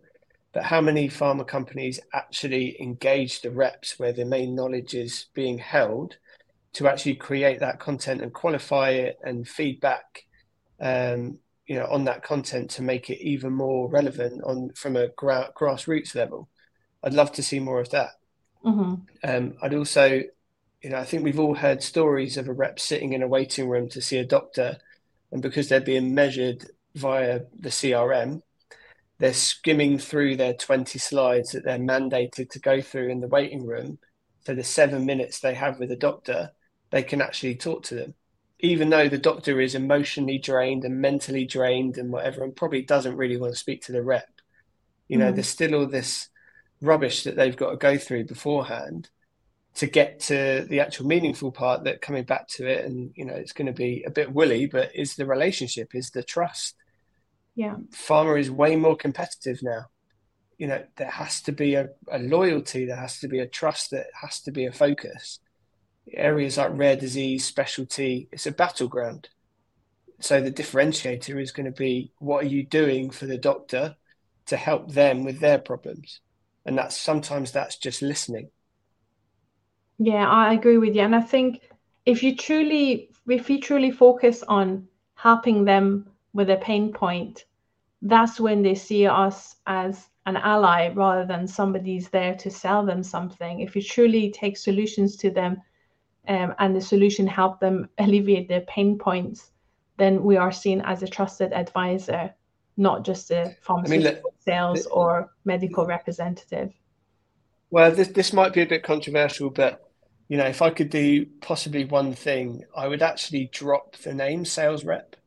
But 0.52 0.64
how 0.64 0.82
many 0.82 1.10
pharma 1.10 1.48
companies 1.48 2.00
actually 2.14 2.80
engage 2.80 3.42
the 3.42 3.52
reps 3.52 3.98
where 3.98 4.14
the 4.14 4.26
main 4.26 4.56
knowledge 4.56 4.94
is 4.94 5.26
being 5.34 5.58
held 5.58 6.18
to 6.74 6.88
actually 6.88 7.16
create 7.16 7.60
that 7.60 7.80
content 7.80 8.22
and 8.22 8.34
qualify 8.34 8.90
it 8.92 9.18
and 9.24 9.48
feedback 9.48 10.26
um, 10.80 11.40
you 11.66 11.76
know 11.76 11.88
on 11.88 12.04
that 12.06 12.24
content 12.24 12.70
to 12.72 12.84
make 12.84 13.10
it 13.10 13.22
even 13.22 13.54
more 13.54 13.90
relevant 13.90 14.44
on 14.44 14.70
from 14.76 14.96
a 14.96 15.08
gra- 15.08 15.52
grassroots 15.60 16.14
level? 16.14 16.50
I'd 17.04 17.14
love 17.14 17.32
to 17.34 17.44
see 17.44 17.60
more 17.60 17.80
of 17.80 17.90
that 17.92 18.19
mm-hmm. 18.64 18.96
um, 19.24 19.54
i'd 19.62 19.74
also 19.74 20.22
you 20.82 20.90
know 20.90 20.98
i 20.98 21.04
think 21.04 21.24
we've 21.24 21.40
all 21.40 21.56
heard 21.56 21.84
stories 21.84 22.38
of 22.38 22.48
a 22.48 22.54
rep 22.54 22.80
sitting 22.80 23.14
in 23.14 23.24
a 23.24 23.28
waiting 23.28 23.70
room 23.70 23.90
to 23.90 24.02
see 24.02 24.18
a 24.18 24.26
doctor 24.26 24.78
and 25.32 25.42
because 25.42 25.70
they're 25.70 25.82
being 25.82 26.14
measured 26.14 26.66
via 26.96 27.42
the 27.60 27.70
crm 27.70 28.42
they're 29.20 29.34
skimming 29.34 29.98
through 29.98 30.36
their 30.36 30.54
20 30.54 30.98
slides 30.98 31.52
that 31.52 31.64
they're 31.66 31.78
mandated 31.78 32.50
to 32.50 32.60
go 32.60 32.82
through 32.82 33.10
in 33.10 33.20
the 33.20 33.28
waiting 33.28 33.66
room 33.66 34.00
so 34.46 34.56
the 34.56 34.64
seven 34.64 35.06
minutes 35.06 35.40
they 35.40 35.54
have 35.54 35.80
with 35.80 35.92
a 35.92 35.96
doctor 35.96 36.52
they 36.92 37.04
can 37.04 37.22
actually 37.22 37.56
talk 37.56 37.84
to 37.84 37.96
them. 37.96 38.14
Even 38.62 38.90
though 38.90 39.08
the 39.08 39.18
doctor 39.18 39.62
is 39.62 39.76
emotionally 39.76 40.38
drained 40.38 40.84
and 40.84 41.00
mentally 41.00 41.46
drained 41.46 41.98
and 41.98 42.12
whatever, 42.12 42.44
and 42.44 42.56
probably 42.56 42.82
doesn't 42.82 43.16
really 43.16 43.38
want 43.38 43.54
to 43.54 43.60
speak 43.60 43.84
to 43.84 43.92
the 43.92 44.02
rep, 44.02 44.30
you 45.08 45.18
know, 45.18 45.32
mm. 45.32 45.36
there's 45.36 45.48
still 45.48 45.76
all 45.76 45.86
this 45.86 46.29
rubbish 46.82 47.24
that 47.24 47.36
they've 47.36 47.58
got 47.58 47.72
to 47.72 47.78
go 47.78 47.98
through 47.98 48.26
beforehand 48.26 49.10
to 49.76 49.86
get 49.86 50.20
to 50.20 50.66
the 50.70 50.80
actual 50.80 51.08
meaningful 51.08 51.52
part 51.52 51.84
that 51.84 52.02
coming 52.02 52.24
back 52.24 52.48
to 52.48 52.66
it 52.68 52.86
and 52.86 53.12
you 53.16 53.26
know 53.26 53.34
it's 53.34 53.54
going 53.54 53.68
to 53.68 53.74
be 53.74 54.04
a 54.06 54.10
bit 54.10 54.32
woolly 54.32 54.66
but 54.66 54.96
is 54.96 55.16
the 55.16 55.26
relationship 55.26 55.94
is 55.94 56.10
the 56.10 56.24
trust 56.24 56.76
yeah 57.56 57.76
pharma 57.92 58.40
is 58.40 58.50
way 58.50 58.76
more 58.76 58.96
competitive 58.96 59.62
now 59.62 59.86
you 60.58 60.68
know 60.68 60.84
there 60.98 61.10
has 61.10 61.42
to 61.42 61.52
be 61.52 61.76
a, 61.76 61.90
a 62.12 62.20
loyalty 62.20 62.86
there 62.86 62.96
has 62.96 63.20
to 63.20 63.28
be 63.28 63.40
a 63.40 63.48
trust 63.48 63.92
that 63.92 64.08
has 64.20 64.42
to 64.42 64.52
be 64.52 64.66
a 64.66 64.72
focus 64.72 65.40
areas 66.14 66.58
like 66.58 66.72
rare 66.74 66.96
disease, 66.96 67.46
specialty, 67.46 68.28
it's 68.32 68.48
a 68.48 68.52
battleground. 68.52 69.30
So 70.20 70.42
the 70.42 70.52
differentiator 70.52 71.42
is 71.42 71.52
going 71.52 71.66
to 71.66 71.78
be 71.78 72.12
what 72.20 72.44
are 72.44 72.48
you 72.48 72.66
doing 72.66 73.10
for 73.10 73.26
the 73.26 73.38
doctor 73.38 73.96
to 74.48 74.58
help 74.58 74.92
them 74.92 75.24
with 75.24 75.40
their 75.40 75.60
problems? 75.60 76.20
And 76.70 76.78
that's 76.78 76.96
sometimes 76.96 77.52
that's 77.52 77.78
just 77.78 78.04
listening. 78.04 78.52
Yeah, 79.98 80.30
I 80.30 80.54
agree 80.54 80.78
with 80.78 80.94
you. 80.94 81.02
And 81.02 81.16
I 81.16 81.22
think 81.22 81.68
if 82.06 82.22
you 82.22 82.36
truly 82.36 83.10
if 83.28 83.50
you 83.50 83.60
truly 83.60 83.90
focus 83.90 84.44
on 84.44 84.88
helping 85.16 85.66
them 85.66 86.12
with 86.32 86.52
a 86.52 86.58
pain 86.58 86.94
point, 86.94 87.46
that's 88.04 88.40
when 88.40 88.62
they 88.62 88.76
see 88.76 89.08
us 89.08 89.56
as 89.66 90.10
an 90.28 90.38
ally 90.38 90.90
rather 90.90 91.26
than 91.26 91.48
somebody's 91.48 92.10
there 92.10 92.36
to 92.36 92.52
sell 92.52 92.86
them 92.86 93.02
something. 93.02 93.62
If 93.62 93.76
you 93.76 93.82
truly 93.82 94.30
take 94.30 94.56
solutions 94.56 95.18
to 95.18 95.32
them 95.32 95.64
um, 96.28 96.54
and 96.60 96.76
the 96.76 96.82
solution 96.82 97.26
help 97.26 97.60
them 97.60 97.90
alleviate 97.98 98.48
their 98.48 98.62
pain 98.62 99.00
points, 99.00 99.54
then 99.98 100.22
we 100.24 100.38
are 100.38 100.52
seen 100.52 100.82
as 100.82 101.02
a 101.02 101.08
trusted 101.08 101.52
advisor, 101.52 102.36
not 102.80 103.04
just 103.04 103.30
a 103.30 103.56
pharmaceutical 103.62 104.10
I 104.10 104.14
mean, 104.14 104.24
sales 104.40 104.86
or 104.88 105.32
medical 105.44 105.86
representative. 105.86 106.72
Well, 107.70 107.92
this 107.92 108.08
this 108.08 108.34
might 108.34 108.54
be 108.54 108.62
a 108.62 108.66
bit 108.66 108.84
controversial, 108.84 109.50
but 109.50 109.92
you 110.30 110.38
know, 110.38 110.46
if 110.46 110.62
I 110.62 110.70
could 110.70 110.90
do 110.90 111.26
possibly 111.42 111.86
one 111.86 112.14
thing, 112.14 112.64
I 112.76 112.88
would 112.88 113.02
actually 113.02 113.50
drop 113.52 113.98
the 113.98 114.14
name 114.14 114.46
sales 114.46 114.86
rep, 114.86 115.18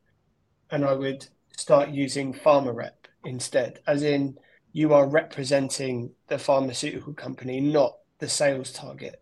and 0.70 0.84
I 0.84 0.94
would 0.94 1.26
start 1.56 1.90
using 1.90 2.32
pharma 2.32 2.74
rep 2.74 3.06
instead, 3.24 3.80
as 3.86 4.02
in 4.02 4.38
you 4.72 4.94
are 4.94 5.06
representing 5.06 6.12
the 6.28 6.38
pharmaceutical 6.38 7.12
company, 7.12 7.60
not 7.60 7.98
the 8.18 8.28
sales 8.28 8.72
target. 8.72 9.20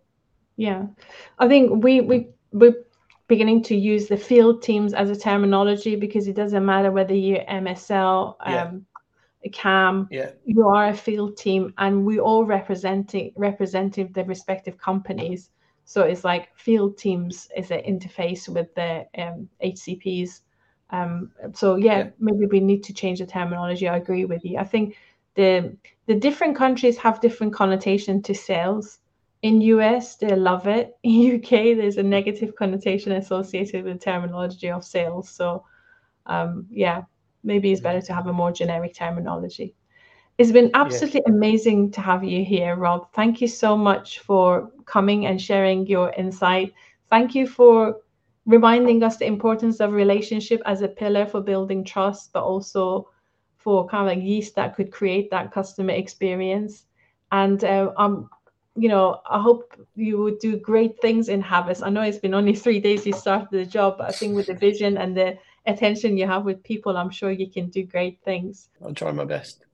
Yeah, 0.57 0.87
I 1.38 1.49
think 1.49 1.83
we 1.83 2.01
we 2.01 2.29
we're 2.53 2.77
beginning 3.31 3.62
to 3.62 3.77
use 3.77 4.09
the 4.09 4.16
field 4.16 4.61
teams 4.61 4.93
as 4.93 5.09
a 5.09 5.16
terminology 5.16 5.95
because 5.95 6.27
it 6.27 6.35
doesn't 6.35 6.66
matter 6.66 6.90
whether 6.90 7.14
you're 7.14 7.45
MSL, 7.45 8.35
yeah. 8.45 8.64
um, 8.64 8.85
KAM, 9.53 10.09
yeah. 10.11 10.31
you 10.45 10.66
are 10.66 10.88
a 10.88 10.95
field 10.95 11.37
team, 11.37 11.73
and 11.79 12.05
we 12.05 12.19
all 12.19 12.45
representing 12.45 13.33
representing 13.37 14.12
the 14.12 14.25
respective 14.25 14.77
companies. 14.79 15.51
So 15.85 16.03
it's 16.03 16.25
like 16.25 16.49
field 16.57 16.99
teams 16.99 17.49
is 17.57 17.71
an 17.71 17.83
interface 17.93 18.49
with 18.49 18.75
the 18.75 19.07
um, 19.16 19.49
HCPs. 19.64 20.40
Um, 20.90 21.31
so 21.55 21.77
yeah, 21.77 21.99
yeah, 21.99 22.11
maybe 22.19 22.47
we 22.47 22.61
need 22.61 22.83
to 22.85 22.93
change 22.93 23.21
the 23.21 23.27
terminology. 23.27 23.88
I 23.88 23.97
agree 23.97 24.25
with 24.25 24.45
you. 24.45 24.59
I 24.59 24.64
think 24.64 24.97
the 25.37 25.77
the 26.07 26.16
different 26.16 26.57
countries 26.57 26.99
have 26.99 27.21
different 27.21 27.55
connotation 27.55 28.23
to 28.23 28.35
sales 28.35 28.99
in 29.42 29.61
US 29.61 30.16
they 30.16 30.35
love 30.35 30.66
it. 30.66 30.96
In 31.03 31.37
UK 31.37 31.76
there's 31.76 31.96
a 31.96 32.03
negative 32.03 32.55
connotation 32.55 33.12
associated 33.12 33.85
with 33.85 33.94
the 33.94 34.05
terminology 34.05 34.70
of 34.70 34.85
sales. 34.85 35.31
So 35.31 35.64
um, 36.26 36.66
yeah 36.70 37.03
maybe 37.42 37.72
it's 37.72 37.81
better 37.81 38.03
to 38.03 38.12
have 38.12 38.26
a 38.26 38.33
more 38.33 38.53
generic 38.53 38.94
terminology. 38.94 39.74
It's 40.38 40.53
been 40.53 40.70
absolutely 40.74 41.22
yeah. 41.26 41.33
amazing 41.33 41.90
to 41.92 42.00
have 42.00 42.24
you 42.24 42.44
here 42.44 42.76
Rob. 42.76 43.12
Thank 43.12 43.40
you 43.40 43.48
so 43.48 43.76
much 43.76 44.20
for 44.20 44.70
coming 44.87 45.26
and 45.26 45.40
sharing 45.40 45.87
your 45.87 46.12
insight. 46.12 46.72
Thank 47.09 47.35
you 47.35 47.46
for 47.46 47.96
reminding 48.46 49.03
us 49.03 49.16
the 49.16 49.26
importance 49.26 49.81
of 49.81 49.92
relationship 49.92 50.62
as 50.64 50.83
a 50.83 50.88
pillar 50.88 51.26
for 51.26 51.40
building 51.40 51.85
trust 51.85 52.33
but 52.33 52.42
also 52.42 53.09
for 53.57 53.87
kind 53.87 54.09
of 54.09 54.16
like 54.16 54.24
yeast 54.24 54.55
that 54.55 54.74
could 54.74 54.90
create 54.90 55.31
that 55.31 55.53
customer 55.53 55.92
experience. 55.92 56.85
And 57.33 57.62
uh, 57.62 57.92
I'm 57.98 58.29
you 58.77 58.89
know, 58.89 59.21
I 59.29 59.41
hope 59.41 59.75
you 59.97 60.19
would 60.19 60.39
do 60.39 60.57
great 60.57 61.01
things 61.01 61.29
in 61.29 61.41
Havas. 61.43 61.83
I 61.83 61.91
know 61.91 62.03
it's 62.03 62.19
been 62.19 62.35
only 62.35 62.55
three 62.65 62.81
days 62.81 63.07
you 63.07 63.13
started 63.13 63.49
the 63.51 63.67
job, 63.67 63.99
but 63.99 64.09
I 64.09 64.13
think 64.13 64.35
with 64.35 64.47
the 64.47 64.55
vision 64.55 64.97
and 64.97 65.17
the 65.17 65.39
attention 65.67 66.17
you 66.17 66.27
have 66.27 66.45
with 66.45 66.63
people, 66.63 66.97
I'm 66.97 67.11
sure 67.11 67.31
you 67.31 67.51
can 67.51 67.69
do 67.69 67.85
great 67.85 68.21
things. 68.25 68.69
I'll 68.85 68.95
try 68.95 69.11
my 69.13 69.25
best. 69.25 69.65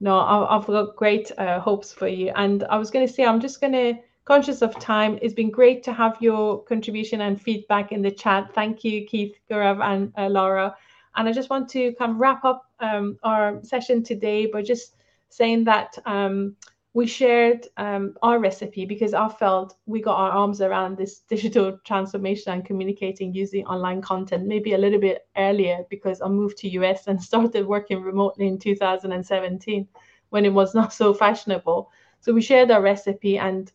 No, 0.00 0.18
I've 0.18 0.66
got 0.66 0.96
great 0.96 1.32
uh, 1.38 1.58
hopes 1.60 1.92
for 1.92 2.06
you. 2.08 2.30
And 2.34 2.64
I 2.64 2.76
was 2.76 2.90
going 2.90 3.06
to 3.06 3.12
say, 3.12 3.24
I'm 3.24 3.40
just 3.40 3.60
going 3.60 3.72
to, 3.72 3.94
conscious 4.26 4.60
of 4.60 4.78
time, 4.78 5.18
it's 5.22 5.32
been 5.32 5.50
great 5.50 5.82
to 5.84 5.92
have 5.92 6.18
your 6.20 6.62
contribution 6.64 7.22
and 7.22 7.40
feedback 7.40 7.92
in 7.92 8.02
the 8.02 8.10
chat. 8.10 8.52
Thank 8.54 8.84
you, 8.84 9.06
Keith, 9.06 9.36
Gaurav, 9.50 9.82
and 9.82 10.12
uh, 10.18 10.28
Laura. 10.28 10.76
And 11.14 11.26
I 11.26 11.32
just 11.32 11.48
want 11.48 11.70
to 11.70 11.94
kind 11.94 12.10
of 12.10 12.18
wrap 12.18 12.44
up 12.44 12.66
um, 12.80 13.18
our 13.22 13.62
session 13.62 14.02
today 14.02 14.44
by 14.46 14.60
just 14.62 14.96
saying 15.30 15.64
that. 15.64 15.96
Um, 16.04 16.56
we 16.96 17.06
shared 17.06 17.68
um, 17.76 18.14
our 18.22 18.38
recipe 18.38 18.86
because 18.86 19.12
I 19.12 19.28
felt 19.28 19.76
we 19.84 20.00
got 20.00 20.16
our 20.16 20.30
arms 20.30 20.62
around 20.62 20.96
this 20.96 21.18
digital 21.28 21.78
transformation 21.84 22.54
and 22.54 22.64
communicating 22.64 23.34
using 23.34 23.66
online 23.66 24.00
content 24.00 24.46
maybe 24.46 24.72
a 24.72 24.78
little 24.78 24.98
bit 24.98 25.28
earlier 25.36 25.84
because 25.90 26.22
I 26.22 26.28
moved 26.28 26.56
to 26.58 26.70
US 26.70 27.06
and 27.06 27.22
started 27.30 27.66
working 27.66 28.00
remotely 28.00 28.46
in 28.46 28.58
2017 28.58 29.86
when 30.30 30.46
it 30.46 30.54
was 30.54 30.74
not 30.74 30.90
so 31.00 31.12
fashionable. 31.12 31.90
So 32.20 32.32
we 32.32 32.40
shared 32.40 32.70
our 32.70 32.80
recipe 32.80 33.36
and 33.36 33.70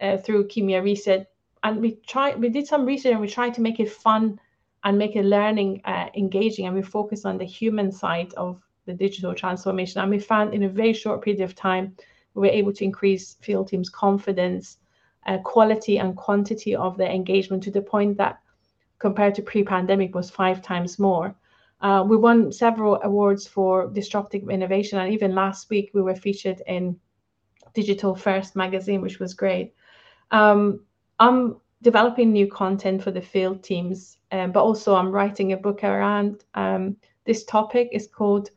uh, 0.00 0.16
through 0.16 0.48
Kemia 0.48 0.82
Reset, 0.82 1.30
and 1.62 1.78
we 1.78 1.96
tried 2.06 2.40
we 2.40 2.48
did 2.48 2.66
some 2.66 2.86
research 2.86 3.12
and 3.12 3.20
we 3.20 3.28
tried 3.28 3.52
to 3.52 3.60
make 3.60 3.80
it 3.80 3.92
fun 3.92 4.40
and 4.82 4.96
make 4.96 5.14
it 5.14 5.26
learning 5.26 5.82
uh, 5.84 6.06
engaging 6.16 6.64
and 6.64 6.74
we 6.74 6.80
focused 6.80 7.26
on 7.26 7.36
the 7.36 7.44
human 7.44 7.92
side 7.92 8.32
of 8.38 8.62
the 8.86 8.94
digital 8.94 9.34
transformation 9.34 10.00
and 10.00 10.10
we 10.10 10.18
found 10.18 10.54
in 10.54 10.62
a 10.62 10.68
very 10.70 10.94
short 10.94 11.22
period 11.22 11.42
of 11.42 11.54
time 11.54 11.94
were 12.34 12.46
able 12.46 12.72
to 12.72 12.84
increase 12.84 13.34
field 13.40 13.68
teams' 13.68 13.90
confidence, 13.90 14.78
uh, 15.26 15.38
quality 15.38 15.98
and 15.98 16.16
quantity 16.16 16.74
of 16.74 16.96
their 16.96 17.10
engagement 17.10 17.62
to 17.62 17.70
the 17.70 17.82
point 17.82 18.16
that 18.16 18.40
compared 18.98 19.34
to 19.34 19.42
pre-pandemic 19.42 20.14
was 20.14 20.30
five 20.30 20.62
times 20.62 20.98
more. 20.98 21.34
Uh, 21.80 22.04
we 22.06 22.16
won 22.16 22.52
several 22.52 23.00
awards 23.02 23.46
for 23.46 23.88
disruptive 23.88 24.48
innovation, 24.48 24.98
and 24.98 25.12
even 25.12 25.34
last 25.34 25.68
week 25.70 25.90
we 25.92 26.02
were 26.02 26.14
featured 26.14 26.62
in 26.66 26.98
Digital 27.74 28.14
First 28.14 28.54
magazine, 28.54 29.00
which 29.00 29.18
was 29.18 29.34
great. 29.34 29.74
Um, 30.30 30.84
I'm 31.18 31.56
developing 31.82 32.32
new 32.32 32.46
content 32.46 33.02
for 33.02 33.10
the 33.10 33.20
field 33.20 33.62
teams, 33.62 34.18
um, 34.30 34.52
but 34.52 34.62
also 34.62 34.94
I'm 34.94 35.10
writing 35.10 35.52
a 35.52 35.56
book 35.56 35.82
around 35.82 36.44
um, 36.54 36.96
this 37.24 37.44
topic. 37.44 37.88
It's 37.92 38.06
called 38.06 38.50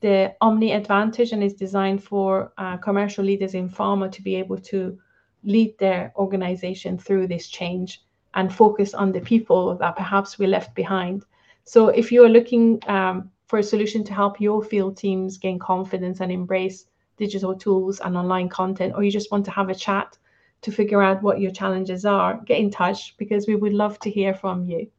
the 0.00 0.34
Omni 0.40 0.72
Advantage 0.72 1.32
and 1.32 1.42
is 1.42 1.54
designed 1.54 2.02
for 2.02 2.52
uh, 2.58 2.76
commercial 2.78 3.24
leaders 3.24 3.54
in 3.54 3.68
pharma 3.68 4.10
to 4.12 4.22
be 4.22 4.34
able 4.36 4.58
to 4.58 4.98
lead 5.44 5.78
their 5.78 6.12
organization 6.16 6.98
through 6.98 7.26
this 7.26 7.48
change 7.48 8.02
and 8.34 8.54
focus 8.54 8.94
on 8.94 9.12
the 9.12 9.20
people 9.20 9.76
that 9.76 9.96
perhaps 9.96 10.38
we 10.38 10.46
left 10.46 10.74
behind. 10.74 11.24
So, 11.64 11.88
if 11.88 12.10
you're 12.12 12.28
looking 12.28 12.80
um, 12.88 13.30
for 13.46 13.58
a 13.58 13.62
solution 13.62 14.04
to 14.04 14.14
help 14.14 14.40
your 14.40 14.62
field 14.62 14.96
teams 14.96 15.38
gain 15.38 15.58
confidence 15.58 16.20
and 16.20 16.32
embrace 16.32 16.86
digital 17.16 17.54
tools 17.54 18.00
and 18.00 18.16
online 18.16 18.48
content, 18.48 18.94
or 18.96 19.02
you 19.02 19.10
just 19.10 19.30
want 19.30 19.44
to 19.44 19.50
have 19.50 19.68
a 19.68 19.74
chat 19.74 20.16
to 20.62 20.72
figure 20.72 21.02
out 21.02 21.22
what 21.22 21.40
your 21.40 21.50
challenges 21.50 22.04
are, 22.04 22.40
get 22.44 22.58
in 22.58 22.70
touch 22.70 23.16
because 23.16 23.46
we 23.46 23.56
would 23.56 23.72
love 23.72 23.98
to 24.00 24.10
hear 24.10 24.34
from 24.34 24.64
you. 24.64 24.90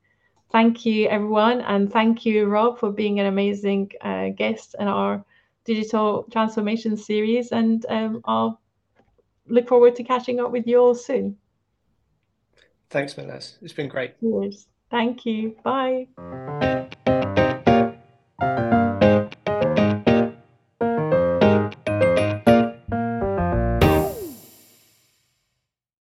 Thank 0.51 0.85
you, 0.85 1.07
everyone. 1.07 1.61
And 1.61 1.91
thank 1.91 2.25
you, 2.25 2.45
Rob, 2.45 2.79
for 2.79 2.91
being 2.91 3.19
an 3.19 3.27
amazing 3.27 3.91
uh, 4.01 4.29
guest 4.29 4.75
in 4.79 4.87
our 4.87 5.23
digital 5.63 6.23
transformation 6.31 6.97
series. 6.97 7.51
And 7.51 7.85
um, 7.89 8.21
I'll 8.25 8.59
look 9.47 9.67
forward 9.67 9.95
to 9.95 10.03
catching 10.03 10.39
up 10.39 10.51
with 10.51 10.67
you 10.67 10.79
all 10.79 10.95
soon. 10.95 11.37
Thanks, 12.89 13.13
Melez. 13.13 13.57
It's 13.61 13.73
been 13.73 13.87
great. 13.87 14.15
Thank 14.89 15.25
you. 15.25 15.55
Bye. 15.63 16.07